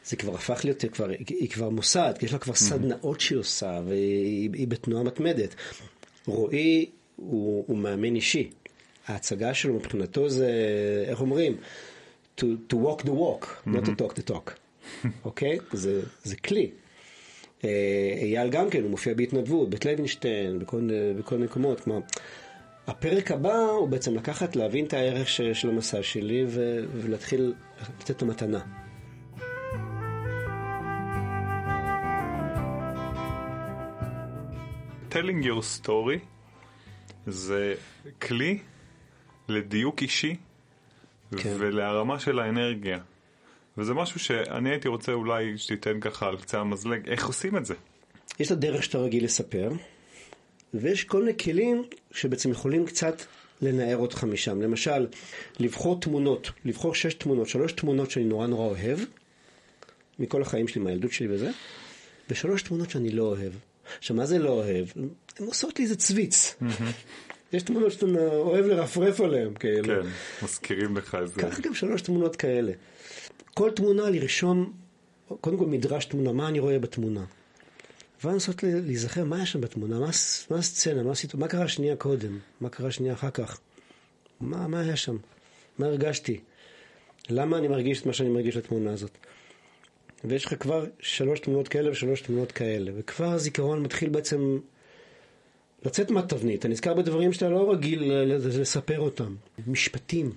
[0.06, 4.50] זה כבר הפך להיות, כבר, היא כבר מוסד, יש לה כבר סדנאות שהיא עושה, והיא
[4.54, 5.56] היא בתנועה מתמדת.
[6.26, 8.50] רועי הוא, הוא מאמן אישי.
[9.08, 10.50] ההצגה שלו מבחינתו זה,
[11.08, 11.58] איך אומרים?
[12.38, 14.52] To, to walk the walk, not to talk the talk.
[15.26, 15.58] אוקיי?
[15.74, 16.72] זה, זה כלי.
[17.64, 17.70] אה,
[18.22, 21.80] אייל גם כן, הוא מופיע בהתנדבות, בית לוינשטיין, בכל, בכל מיני מקומות.
[21.80, 22.02] כלומר,
[22.88, 27.54] הפרק הבא הוא בעצם לקחת, להבין את הערך ש- של המסע שלי ו, ולהתחיל
[28.00, 28.60] לתת את המתנה.
[35.12, 36.20] telling your story
[37.28, 37.76] זה
[38.22, 38.60] כלי
[39.50, 40.36] לדיוק אישי
[41.38, 41.56] כן.
[41.60, 43.00] ולהרמה של האנרגיה.
[43.78, 47.74] וזה משהו שאני הייתי רוצה אולי שתיתן ככה על קצה המזלג, איך עושים את זה?
[48.40, 49.72] יש את הדרך שאתה רגיל לספר,
[50.74, 53.22] ויש כל מיני כלים שבעצם יכולים קצת
[53.62, 54.62] לנער אותך משם.
[54.62, 55.08] למשל,
[55.60, 59.00] לבחור תמונות, לבחור שש תמונות, שלוש תמונות שאני נורא נורא אוהב,
[60.20, 61.52] מכל החיים שלי, מהילדות שלי וזה,
[62.30, 63.52] ושלוש תמונות שאני לא אוהב.
[63.98, 64.86] עכשיו, מה זה לא אוהב?
[65.40, 66.56] הן עושות לי איזה צוויץ.
[67.56, 70.04] יש תמונות שאתה אוהב לרפרף עליהן, כאילו.
[70.04, 70.10] כן,
[70.44, 71.42] מזכירים לך איזה...
[71.42, 72.72] קח גם שלוש תמונות כאלה.
[73.54, 74.74] כל תמונה לרשום,
[75.42, 77.24] קודם כל מדרש תמונה, מה אני רואה בתמונה.
[78.24, 80.10] ולנסות להיזכר מה היה שם בתמונה, מה,
[80.50, 83.60] מה הסצנה, מה, הסיטו, מה קרה שנייה קודם, מה קרה שנייה אחר כך,
[84.40, 85.18] מה, מה היה שם,
[85.80, 86.40] מה הרגשתי,
[87.30, 89.18] למה אני מרגיש את מה שאני מרגיש בתמונה הזאת.
[90.24, 94.60] ויש לך כבר שלוש תמונות כאלה ושלוש תמונות כאלה, וכבר הזיכרון מתחיל בעצם
[95.86, 96.60] לצאת מהתבנית.
[96.60, 99.36] אתה נזכר בדברים שאתה לא רגיל לספר אותם.
[99.68, 100.32] משפטים.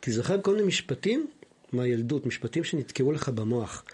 [0.00, 1.26] תיזכר כל מיני משפטים
[1.72, 3.84] מהילדות, משפטים שנתקעו לך במוח.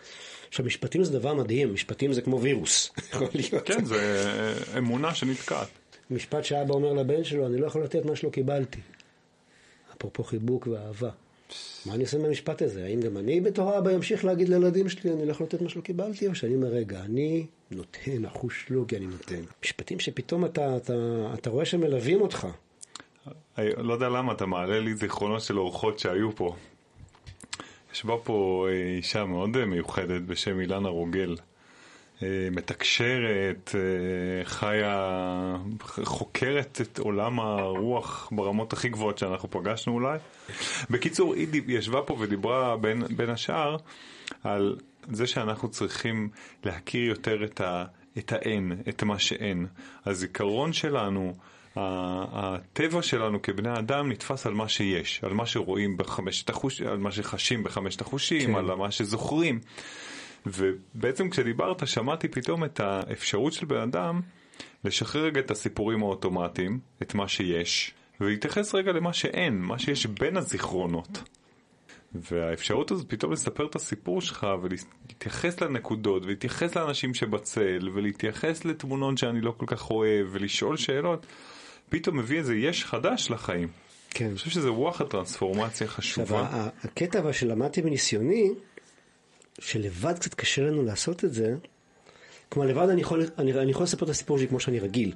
[0.48, 2.90] עכשיו, משפטים זה דבר מדהים, משפטים זה כמו וירוס.
[3.10, 3.66] יכול להיות.
[3.66, 4.24] כן, זה
[4.72, 5.68] אה, אמונה שנתקעת.
[6.10, 8.80] משפט שאבא אומר לבן שלו, אני לא יכול לתת מה שלא קיבלתי.
[9.96, 11.10] אפרופו חיבוק ואהבה.
[11.86, 12.84] מה אני עושה מהמשפט הזה?
[12.84, 16.26] האם גם אני בתור אבא אמשיך להגיד לילדים שלי, אני יכול לתת מה שלא קיבלתי?
[16.26, 19.42] או שאני אומר, רגע, אני נותן, אחוש לא כי אני נותן.
[19.64, 20.94] משפטים שפתאום אתה, אתה,
[21.34, 22.46] אתה רואה שמלווים אותך.
[23.58, 26.54] אני לא יודע למה, אתה מעלה לי זיכרונות של אורחות שהיו פה.
[27.92, 31.36] ישבה פה אה, אישה מאוד מיוחדת בשם אילנה רוגל.
[32.22, 35.56] אה, מתקשרת, אה, חיה,
[36.04, 40.18] חוקרת את עולם הרוח ברמות הכי גבוהות שאנחנו פגשנו אולי.
[40.90, 43.76] בקיצור, היא ישבה פה ודיברה בין, בין השאר
[44.44, 44.76] על
[45.12, 46.28] זה שאנחנו צריכים
[46.64, 47.84] להכיר יותר את, ה,
[48.18, 49.66] את האין, את מה שאין.
[50.06, 51.34] הזיכרון שלנו,
[51.76, 57.12] הטבע שלנו כבני אדם נתפס על מה שיש, על מה שרואים בחמשת החושים, על מה
[57.12, 58.54] שחשים בחמשת החושים, כן.
[58.54, 59.60] על מה שזוכרים.
[60.46, 64.20] ובעצם כשדיברת שמעתי פתאום את האפשרות של בן אדם
[64.84, 70.36] לשחרר רגע את הסיפורים האוטומטיים, את מה שיש, ולהתייחס רגע למה שאין, מה שיש בין
[70.36, 71.22] הזיכרונות.
[72.14, 79.40] והאפשרות הזאת פתאום לספר את הסיפור שלך ולהתייחס לנקודות ולהתייחס לאנשים שבצל ולהתייחס לתמונות שאני
[79.40, 81.26] לא כל כך אוהב ולשאול שאלות,
[81.88, 83.68] פתאום מביא איזה יש חדש לחיים.
[84.10, 84.24] כן.
[84.26, 86.40] אני חושב שזה רוח הטרנספורמציה עכשיו, חשובה.
[86.40, 88.50] ה- הקטע אבל שלמדתי מניסיוני,
[89.58, 91.54] שלבד קצת קשה לנו לעשות את זה,
[92.48, 95.14] כלומר לבד אני יכול, אני, אני יכול לספר את הסיפור שלי כמו שאני רגיל,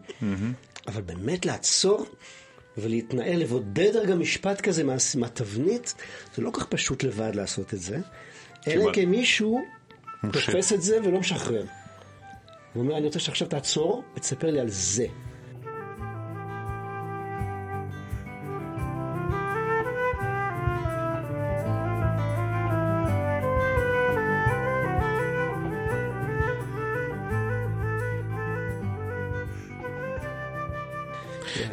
[0.86, 2.06] אבל באמת לעצור
[2.78, 5.94] ולהתנהל, לבודד רגע משפט כזה מה, מהתבנית,
[6.34, 7.98] זה לא כל כך פשוט לבד לעשות את זה,
[8.66, 8.88] אלא.
[8.88, 9.62] אם כן מישהו.
[10.32, 11.64] תופס את זה ולא משחרר.
[12.72, 15.06] הוא אומר, אני רוצה שעכשיו תעצור ותספר לי על זה.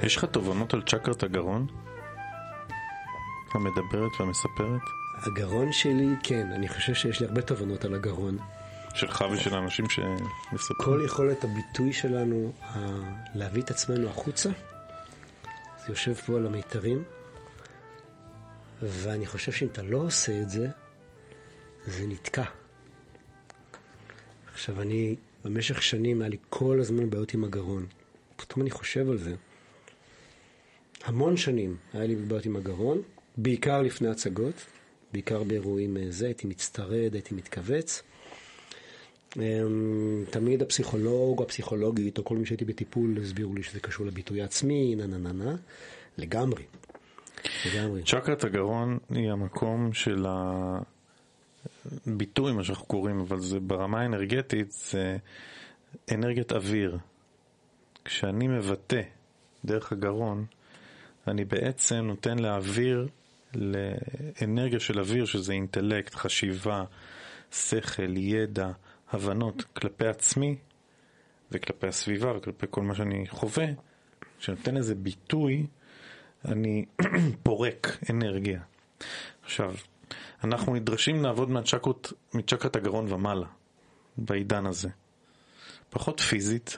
[0.10, 1.68] יש לך תובנות על צ'קרת הגרון?
[3.53, 4.82] המדברת והמספרת?
[5.16, 8.38] הגרון שלי, כן, אני חושב שיש לי הרבה תובנות על הגרון.
[8.93, 10.80] שלך ושל האנשים שמספרים.
[10.80, 12.51] כל יכולת הביטוי שלנו,
[13.36, 14.49] להביא את עצמנו החוצה,
[15.78, 17.03] זה יושב פה על המיתרים,
[18.82, 20.68] ואני חושב שאם אתה לא עושה את זה,
[21.86, 22.45] זה נתקע.
[24.53, 27.86] עכשיו, אני, במשך שנים היה לי כל הזמן בעיות עם הגרון.
[28.36, 29.36] פתאום אני חושב על זה.
[31.03, 33.01] המון שנים היה לי בעיות עם הגרון,
[33.37, 34.65] בעיקר לפני הצגות,
[35.13, 38.03] בעיקר באירועים אה, זה, הייתי מצטרד, הייתי מתכווץ.
[39.37, 44.41] אמ, תמיד הפסיכולוג או הפסיכולוגית או כל מי שהייתי בטיפול הסבירו לי שזה קשור לביטוי
[44.41, 45.55] עצמי, נה נה נה נה,
[46.17, 46.63] לגמרי.
[47.65, 48.03] לגמרי.
[48.03, 50.25] צ'קרת הגרון היא המקום של
[52.07, 55.17] הביטוי, מה שאנחנו קוראים, אבל זה ברמה האנרגטית, זה
[56.11, 56.97] אנרגיית אוויר.
[58.05, 59.01] כשאני מבטא
[59.65, 60.45] דרך הגרון,
[61.30, 63.07] אני בעצם נותן לאוויר,
[63.53, 66.84] לאנרגיה של אוויר, שזה אינטלקט, חשיבה,
[67.51, 68.71] שכל, ידע,
[69.11, 70.55] הבנות כלפי עצמי
[71.51, 73.65] וכלפי הסביבה וכלפי כל מה שאני חווה,
[74.39, 75.67] כשנותן איזה ביטוי,
[76.45, 76.86] אני
[77.43, 78.61] פורק אנרגיה.
[79.43, 79.75] עכשיו,
[80.43, 83.47] אנחנו נדרשים לעבוד מהצ'קרות, מצ'קרת הגרון ומעלה,
[84.17, 84.89] בעידן הזה.
[85.89, 86.77] פחות פיזית.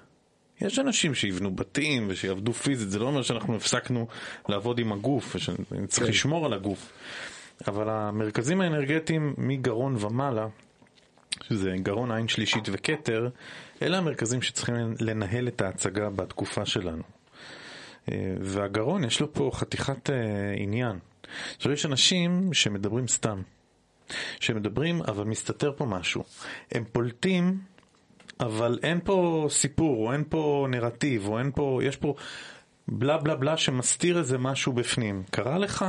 [0.61, 4.07] יש אנשים שיבנו בתים ושיעבדו פיזית, זה לא אומר שאנחנו הפסקנו
[4.49, 5.35] לעבוד עם הגוף,
[5.87, 6.09] צריך כן.
[6.09, 6.91] לשמור על הגוף.
[7.67, 10.47] אבל המרכזים האנרגטיים מגרון ומעלה,
[11.43, 13.29] שזה גרון עין שלישית וכתר,
[13.81, 17.03] אלה המרכזים שצריכים לנהל את ההצגה בתקופה שלנו.
[18.11, 20.15] אה, והגרון יש לו פה חתיכת אה,
[20.57, 20.99] עניין.
[21.55, 23.41] עכשיו יש אנשים שמדברים סתם.
[24.39, 26.23] שמדברים אבל מסתתר פה משהו.
[26.71, 27.59] הם פולטים
[28.41, 32.15] אבל אין פה סיפור או אין פה נרטיב או אין פה, יש פה
[32.87, 35.23] בלה בלה בלה שמסתיר איזה משהו בפנים.
[35.31, 35.85] קרה לך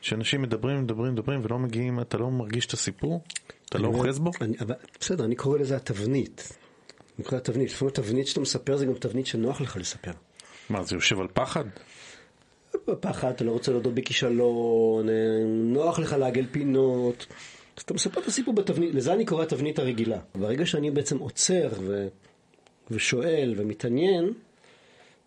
[0.00, 3.24] שאנשים מדברים מדברים מדברים ולא מגיעים, אתה לא מרגיש את הסיפור?
[3.66, 4.30] אתה לא אוחז בו?
[4.40, 6.58] אני, אבל, בסדר, אני קורא לזה התבנית.
[7.18, 7.70] אני קורא לתבנית.
[7.70, 10.12] לפעמים התבנית שאתה מספר זה גם תבנית שנוח לך לספר.
[10.70, 11.64] מה, זה יושב על פחד?
[12.88, 15.14] בפחד, אתה לא רוצה להודות בכישלון, אה,
[15.46, 17.26] נוח לך לעגל פינות.
[17.80, 20.18] אז אתה מספר את הסיפור בתבנית, לזה אני קורא התבנית הרגילה.
[20.34, 22.08] ברגע שאני בעצם עוצר ו...
[22.90, 24.32] ושואל ומתעניין,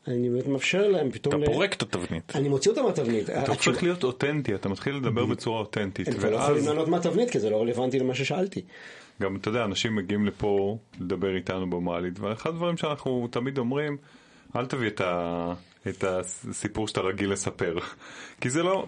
[0.07, 1.35] אני באמת מאפשר להם פתאום...
[1.35, 2.35] אתה ל- פורק את התבנית.
[2.35, 3.29] אני מוציא אותם מהתבנית.
[3.29, 6.87] אתה הופך להיות אותנטי, אתה מתחיל לדבר בצורה אותנטית, הם כבר לא יכולים ואז לענות
[6.87, 8.61] מהתבנית, כי זה לא רלוונטי למה ששאלתי.
[9.21, 13.97] גם, אתה יודע, אנשים מגיעים לפה לדבר איתנו במעלית, ואחד הדברים שאנחנו תמיד אומרים,
[14.55, 15.53] אל תביא את, ה...
[15.87, 17.77] את הסיפור שאתה רגיל לספר.
[18.41, 18.85] כי זה לא,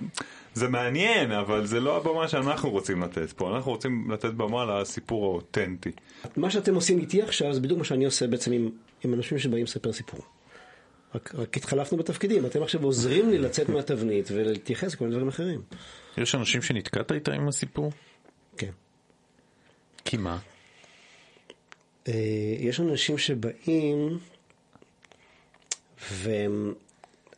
[0.53, 3.55] זה מעניין, אבל זה לא הבמה שאנחנו רוצים לתת פה.
[3.55, 5.91] אנחנו רוצים לתת במה לסיפור האותנטי.
[6.37, 8.69] מה שאתם עושים איתי עכשיו זה בדיוק מה שאני עושה בעצם עם,
[9.03, 10.19] עם אנשים שבאים לספר סיפור.
[11.15, 15.61] רק, רק התחלפנו בתפקידים, אתם עכשיו עוזרים לי לצאת מהתבנית ולהתייחס לכל מיני דברים אחרים.
[16.17, 17.91] יש אנשים שנתקעת איתם עם הסיפור?
[18.57, 18.71] כן.
[20.05, 20.37] כי מה?
[22.07, 22.13] אה,
[22.59, 24.19] יש אנשים שבאים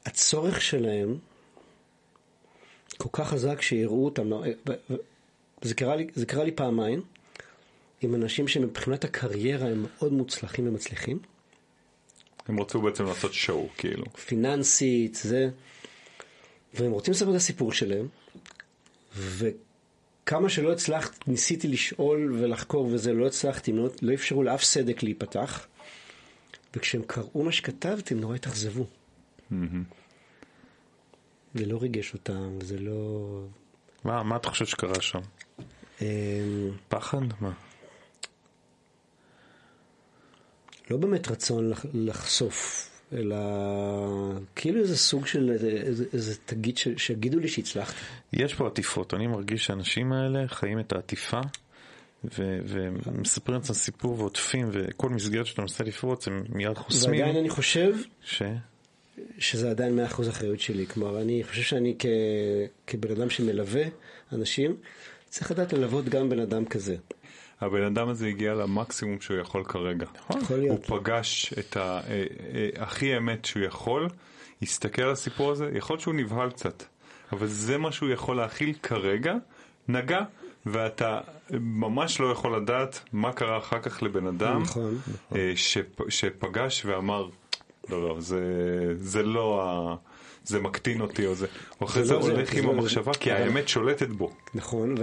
[0.07, 1.17] והצורך שלהם
[2.97, 4.29] כל כך חזק שיראו אותם.
[4.29, 4.43] לא,
[5.61, 7.01] זה קרה לי, זה קרה לי פעמיים
[8.01, 11.19] עם אנשים שמבחינת הקריירה הם מאוד מוצלחים ומצליחים.
[12.47, 14.05] הם רצו בעצם לעשות שואו, כאילו.
[14.25, 15.49] פיננסית, זה,
[16.73, 18.07] והם רוצים לספר את הסיפור שלהם,
[19.17, 25.67] וכמה שלא הצלחתי, ניסיתי לשאול ולחקור וזה, לא הצלחתי, לא, לא אפשרו לאף סדק להיפתח,
[26.75, 28.87] וכשהם קראו מה שכתבתי, הם נורא התאכזבו.
[31.55, 33.27] זה לא ריגש אותם, זה לא...
[34.03, 35.19] מה, מה אתה חושב שקרה שם?
[36.01, 36.05] אמ,
[36.89, 37.17] פחד?
[37.41, 37.51] מה?
[40.91, 43.35] לא באמת רצון לח- לחשוף, אלא
[44.55, 47.97] כאילו איזה סוג של, איזה, איזה, איזה תגיד, ש- שיגידו לי שהצלחתי.
[48.33, 51.39] יש פה עטיפות, אני מרגיש שהאנשים האלה חיים את העטיפה
[52.23, 52.59] ו-
[53.05, 57.93] ומספרים את הסיפור ועוטפים וכל מסגרת שאתה מנסה לפרוץ הם מיד חוסמים ועדיין אני חושב
[58.21, 58.41] ש...
[59.39, 60.87] שזה עדיין מאה אחוז אחריות שלי.
[60.87, 62.05] כלומר, אני חושב שאני כ...
[62.87, 63.83] כבן אדם שמלווה
[64.33, 64.75] אנשים,
[65.29, 66.95] צריך לדעת ללוות גם בן אדם כזה.
[67.61, 70.05] הבן אדם הזה הגיע למקסימום שהוא יכול כרגע.
[70.29, 70.85] יכול הוא להיות.
[70.85, 74.07] פגש את ה- אה, אה, הכי אמת שהוא יכול,
[74.61, 76.83] הסתכל על הסיפור הזה, יכול להיות שהוא נבהל קצת,
[77.31, 79.33] אבל זה מה שהוא יכול להכיל כרגע,
[79.87, 80.19] נגע,
[80.65, 81.19] ואתה
[81.59, 84.97] ממש לא יכול לדעת מה קרה אחר כך לבן אדם נכון,
[85.55, 87.27] שפ- שפגש ואמר,
[87.89, 88.41] לא, לא, זה,
[88.95, 89.95] זה לא ה...
[90.43, 93.67] זה מקטין אותי או זה, הוא אחרי לא זה הולך עם לא המחשבה כי האמת
[93.67, 94.31] שולטת בו.
[94.53, 94.95] נכון,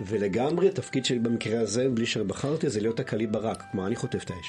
[0.00, 4.30] ולגמרי התפקיד שלי במקרה הזה, בלי שבחרתי, זה להיות הקליב ברק, כלומר אני חוטף את
[4.30, 4.46] האש.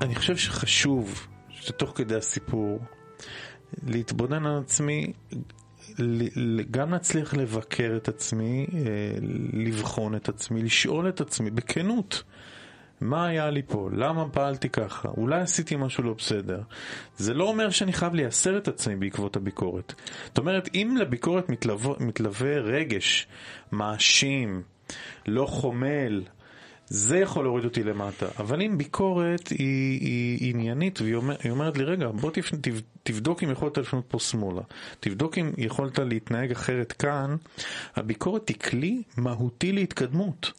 [0.00, 1.26] אני חושב שחשוב
[1.66, 2.80] שתוך כדי הסיפור
[3.86, 5.12] להתבונן על עצמי,
[6.70, 8.80] גם להצליח לבקר את עצמי, אה,
[9.52, 12.22] לבחון את עצמי, לשאול את עצמי בכנות.
[13.00, 13.88] מה היה לי פה?
[13.92, 15.08] למה פעלתי ככה?
[15.08, 16.60] אולי עשיתי משהו לא בסדר.
[17.16, 19.94] זה לא אומר שאני חייב לייסר את עצמי בעקבות הביקורת.
[20.24, 23.26] זאת אומרת, אם לביקורת מתלווה, מתלווה רגש
[23.72, 24.62] מאשים,
[25.26, 26.22] לא חומל,
[26.88, 28.26] זה יכול להוריד אותי למטה.
[28.38, 30.00] אבל אם ביקורת היא,
[30.40, 34.04] היא עניינית והיא אומר, היא אומרת לי, רגע, בוא תפ, תב, תבדוק אם יכולת לפנות
[34.08, 34.60] פה שמאלה.
[35.00, 37.36] תבדוק אם יכולת להתנהג אחרת כאן.
[37.96, 40.52] הביקורת היא כלי מהותי להתקדמות.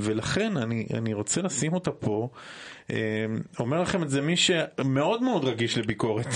[0.00, 2.28] ולכן אני, אני רוצה לשים אותה פה.
[2.90, 2.96] אה,
[3.58, 6.26] אומר לכם את זה מי שמאוד מאוד רגיש לביקורת.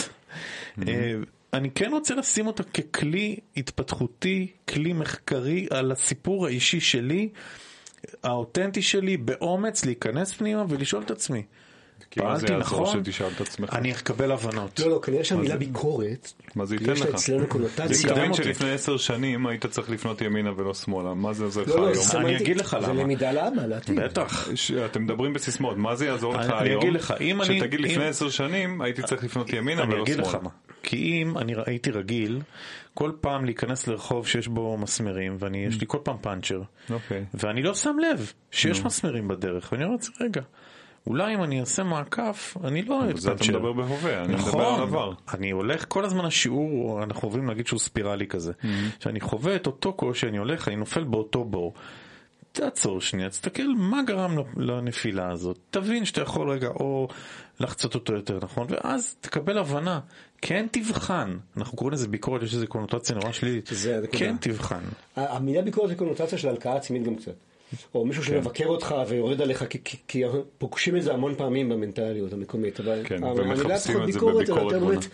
[0.89, 1.15] אה,
[1.53, 7.29] אני כן רוצה לשים אותה ככלי התפתחותי, כלי מחקרי על הסיפור האישי שלי,
[8.23, 11.43] האותנטי שלי, באומץ להיכנס פנימה ולשאול את עצמי.
[12.15, 13.03] זה פעלתי נכון?
[13.05, 13.75] שתשאל את עצמך?
[13.75, 14.81] אני אקבל הבנות.
[14.81, 17.15] לא, לא, כנראה שהמילה זה- ביקורת, מה זה ייתן יש לה לך?
[17.15, 17.85] אצלנו זה קונוטציה.
[17.87, 18.43] מתכוון אותי.
[18.43, 21.87] שלפני עשר שנים היית צריך לפנות ימינה ולא שמאלה, מה זה עוזר לך לא, לא,
[21.89, 21.95] היום?
[22.05, 23.03] זה אני אגיד לך זה למה.
[23.03, 24.01] למידה לאבא, לעתיד.
[24.01, 24.49] בטח.
[24.87, 26.83] אתם מדברים בסיסמאות, מה זה יעזור לך אני- אני היום?
[26.83, 30.17] אגיד לך, אם אני- שתגיד לפני עשר שנים הייתי צריך לפנות ימינה אני ולא אגיד
[30.19, 30.43] לך שמאלה.
[30.43, 30.51] מה.
[30.83, 32.41] כי אם אני הייתי רגיל
[32.95, 37.25] כל פעם להיכנס לרחוב שיש בו מסמרים ויש לי כל פעם פאנצ'ר אוקיי.
[37.35, 40.41] ואני לא שם לב שיש מסמרים בדרך ואני אומר רגע
[41.07, 43.53] אולי אם אני אעשה מעקף אני לא אוהב זה אתה פאנצ'ר.
[43.53, 45.13] מדבר בהווה, אני מדבר נכון, על עבר.
[45.35, 48.53] אני הולך כל הזמן השיעור אנחנו עוברים להגיד שהוא ספירלי כזה
[49.01, 51.75] שאני חווה את אותו קושי אני הולך אני נופל באותו בור.
[52.53, 57.09] תעצור שנייה, תסתכל מה גרם לנפילה הזאת, תבין שאתה יכול רגע או
[57.61, 60.01] לחצות אותו יותר נכון, ואז תקבל הבנה,
[60.43, 63.69] כן תבחן, אנחנו קוראים לזה ביקורת, יש איזה קונוטציה נורא שלילית.
[64.19, 64.81] כן תבחן,
[65.17, 67.33] המילה ביקורת זה קונוטציה של הלקאה עצמית גם קצת.
[67.95, 70.23] או מישהו שמבקר אותך ויורד עליך, כי- כי- כי
[70.59, 72.81] פוגשים את זה המון פעמים במנטליות המקומית.
[72.81, 74.79] אבל כן, המילה פחות ביקורת, אלא יותר.
[74.85, 75.07] באמת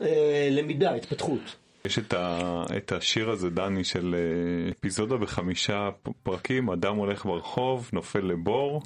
[0.00, 1.40] אה, למידה, התפתחות.
[1.84, 5.88] יש את, ה, את השיר הזה, דני, של אה, אפיזודה בחמישה
[6.22, 8.82] פרקים, אדם הולך ברחוב, נופל לבור.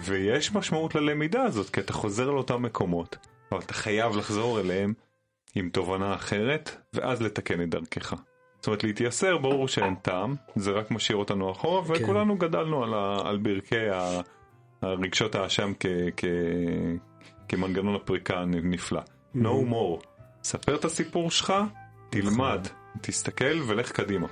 [0.00, 3.16] ויש משמעות ללמידה הזאת, כי אתה חוזר לאותם מקומות,
[3.52, 4.94] אבל אתה חייב לחזור אליהם
[5.54, 8.14] עם תובנה אחרת, ואז לתקן את דרכך.
[8.56, 13.16] זאת אומרת, להתייסר, ברור שאין טעם, זה רק משאיר אותנו אחורה, וכולנו גדלנו על, ה,
[13.24, 14.20] על ברכי ה,
[14.82, 16.24] הרגשות האשם כ, כ,
[17.48, 19.00] כמנגנון הפריקה הנפלא.
[19.34, 20.04] No more.
[20.42, 21.52] ספר את הסיפור שלך,
[22.10, 22.66] תלמד,
[23.00, 24.26] תסתכל ולך קדימה.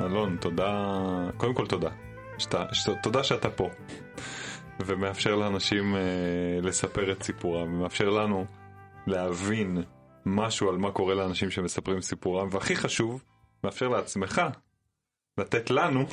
[0.00, 0.90] אלון, תודה,
[1.36, 1.90] קודם כל תודה.
[2.38, 3.70] שאתה, שאתה, תודה שאתה פה.
[4.86, 6.00] ומאפשר לאנשים אה,
[6.62, 8.46] לספר את סיפורם, ומאפשר לנו
[9.06, 9.82] להבין
[10.26, 13.22] משהו על מה קורה לאנשים שמספרים סיפורם, והכי חשוב,
[13.64, 14.42] מאפשר לעצמך
[15.38, 16.04] לתת לנו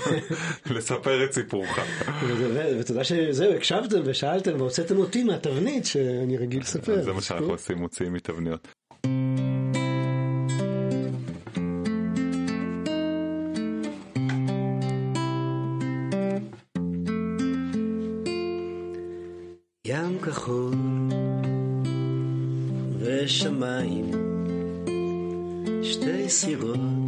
[0.74, 1.78] לספר את סיפורך.
[2.22, 7.02] וזה- ותודה שזהו, הקשבתם ושאלתם והוצאתם אותי מהתבנית שאני רגיל לספר.
[7.02, 8.68] זה מה שאנחנו עושים, מוציאים מתבניות.
[19.86, 20.74] ים כחול
[26.44, 27.03] 契合。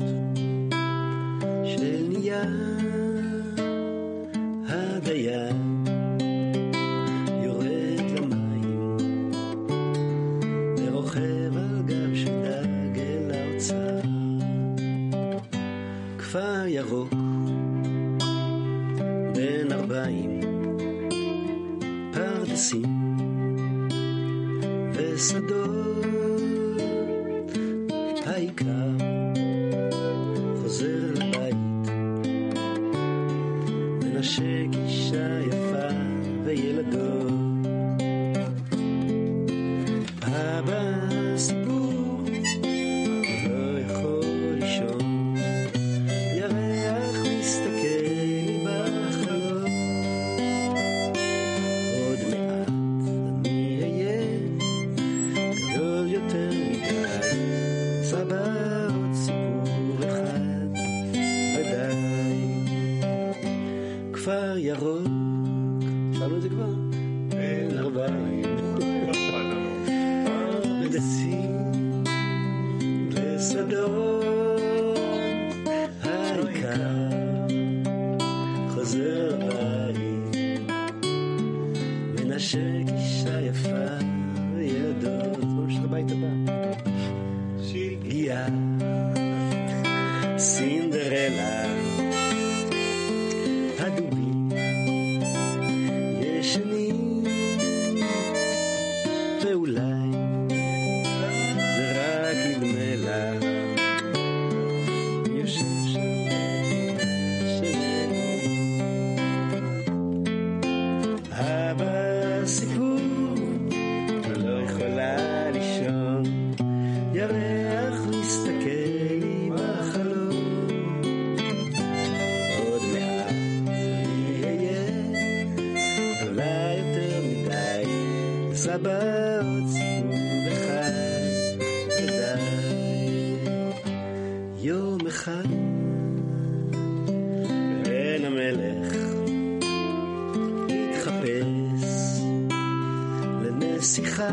[143.85, 144.29] לנסיכה,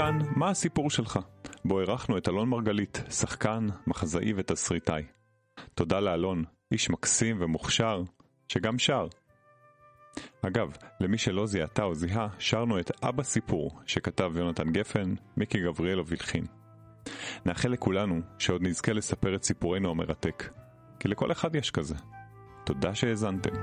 [0.00, 1.18] כאן, מה הסיפור שלך?
[1.64, 5.02] בו אירחנו את אלון מרגלית, שחקן, מחזאי ותסריטאי.
[5.74, 8.02] תודה לאלון, איש מקסים ומוכשר,
[8.48, 9.06] שגם שר.
[10.42, 16.00] אגב, למי שלא זיהתה או זיהה, שרנו את אבא סיפור, שכתב יונתן גפן, מיקי גבריאלוב
[16.00, 16.44] הלחין.
[17.46, 20.50] נאחל לכולנו שעוד נזכה לספר את סיפורנו המרתק,
[21.00, 21.94] כי לכל אחד יש כזה.
[22.64, 23.54] תודה שהאזנתם.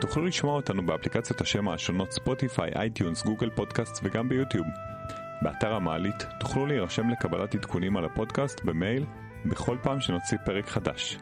[0.00, 4.66] תוכלו לשמוע אותנו באפליקציות השמע השונות ספוטיפיי, אייטיונס, גוגל פודקאסט וגם ביוטיוב.
[5.42, 9.06] באתר המעלית תוכלו להירשם לקבלת עדכונים על הפודקאסט במייל
[9.46, 11.18] בכל פעם שנוציא פרק חדש.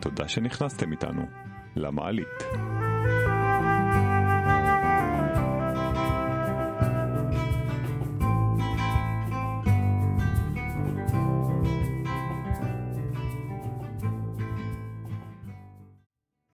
[0.00, 1.22] תודה שנכנסתם איתנו
[1.76, 2.44] למעלית.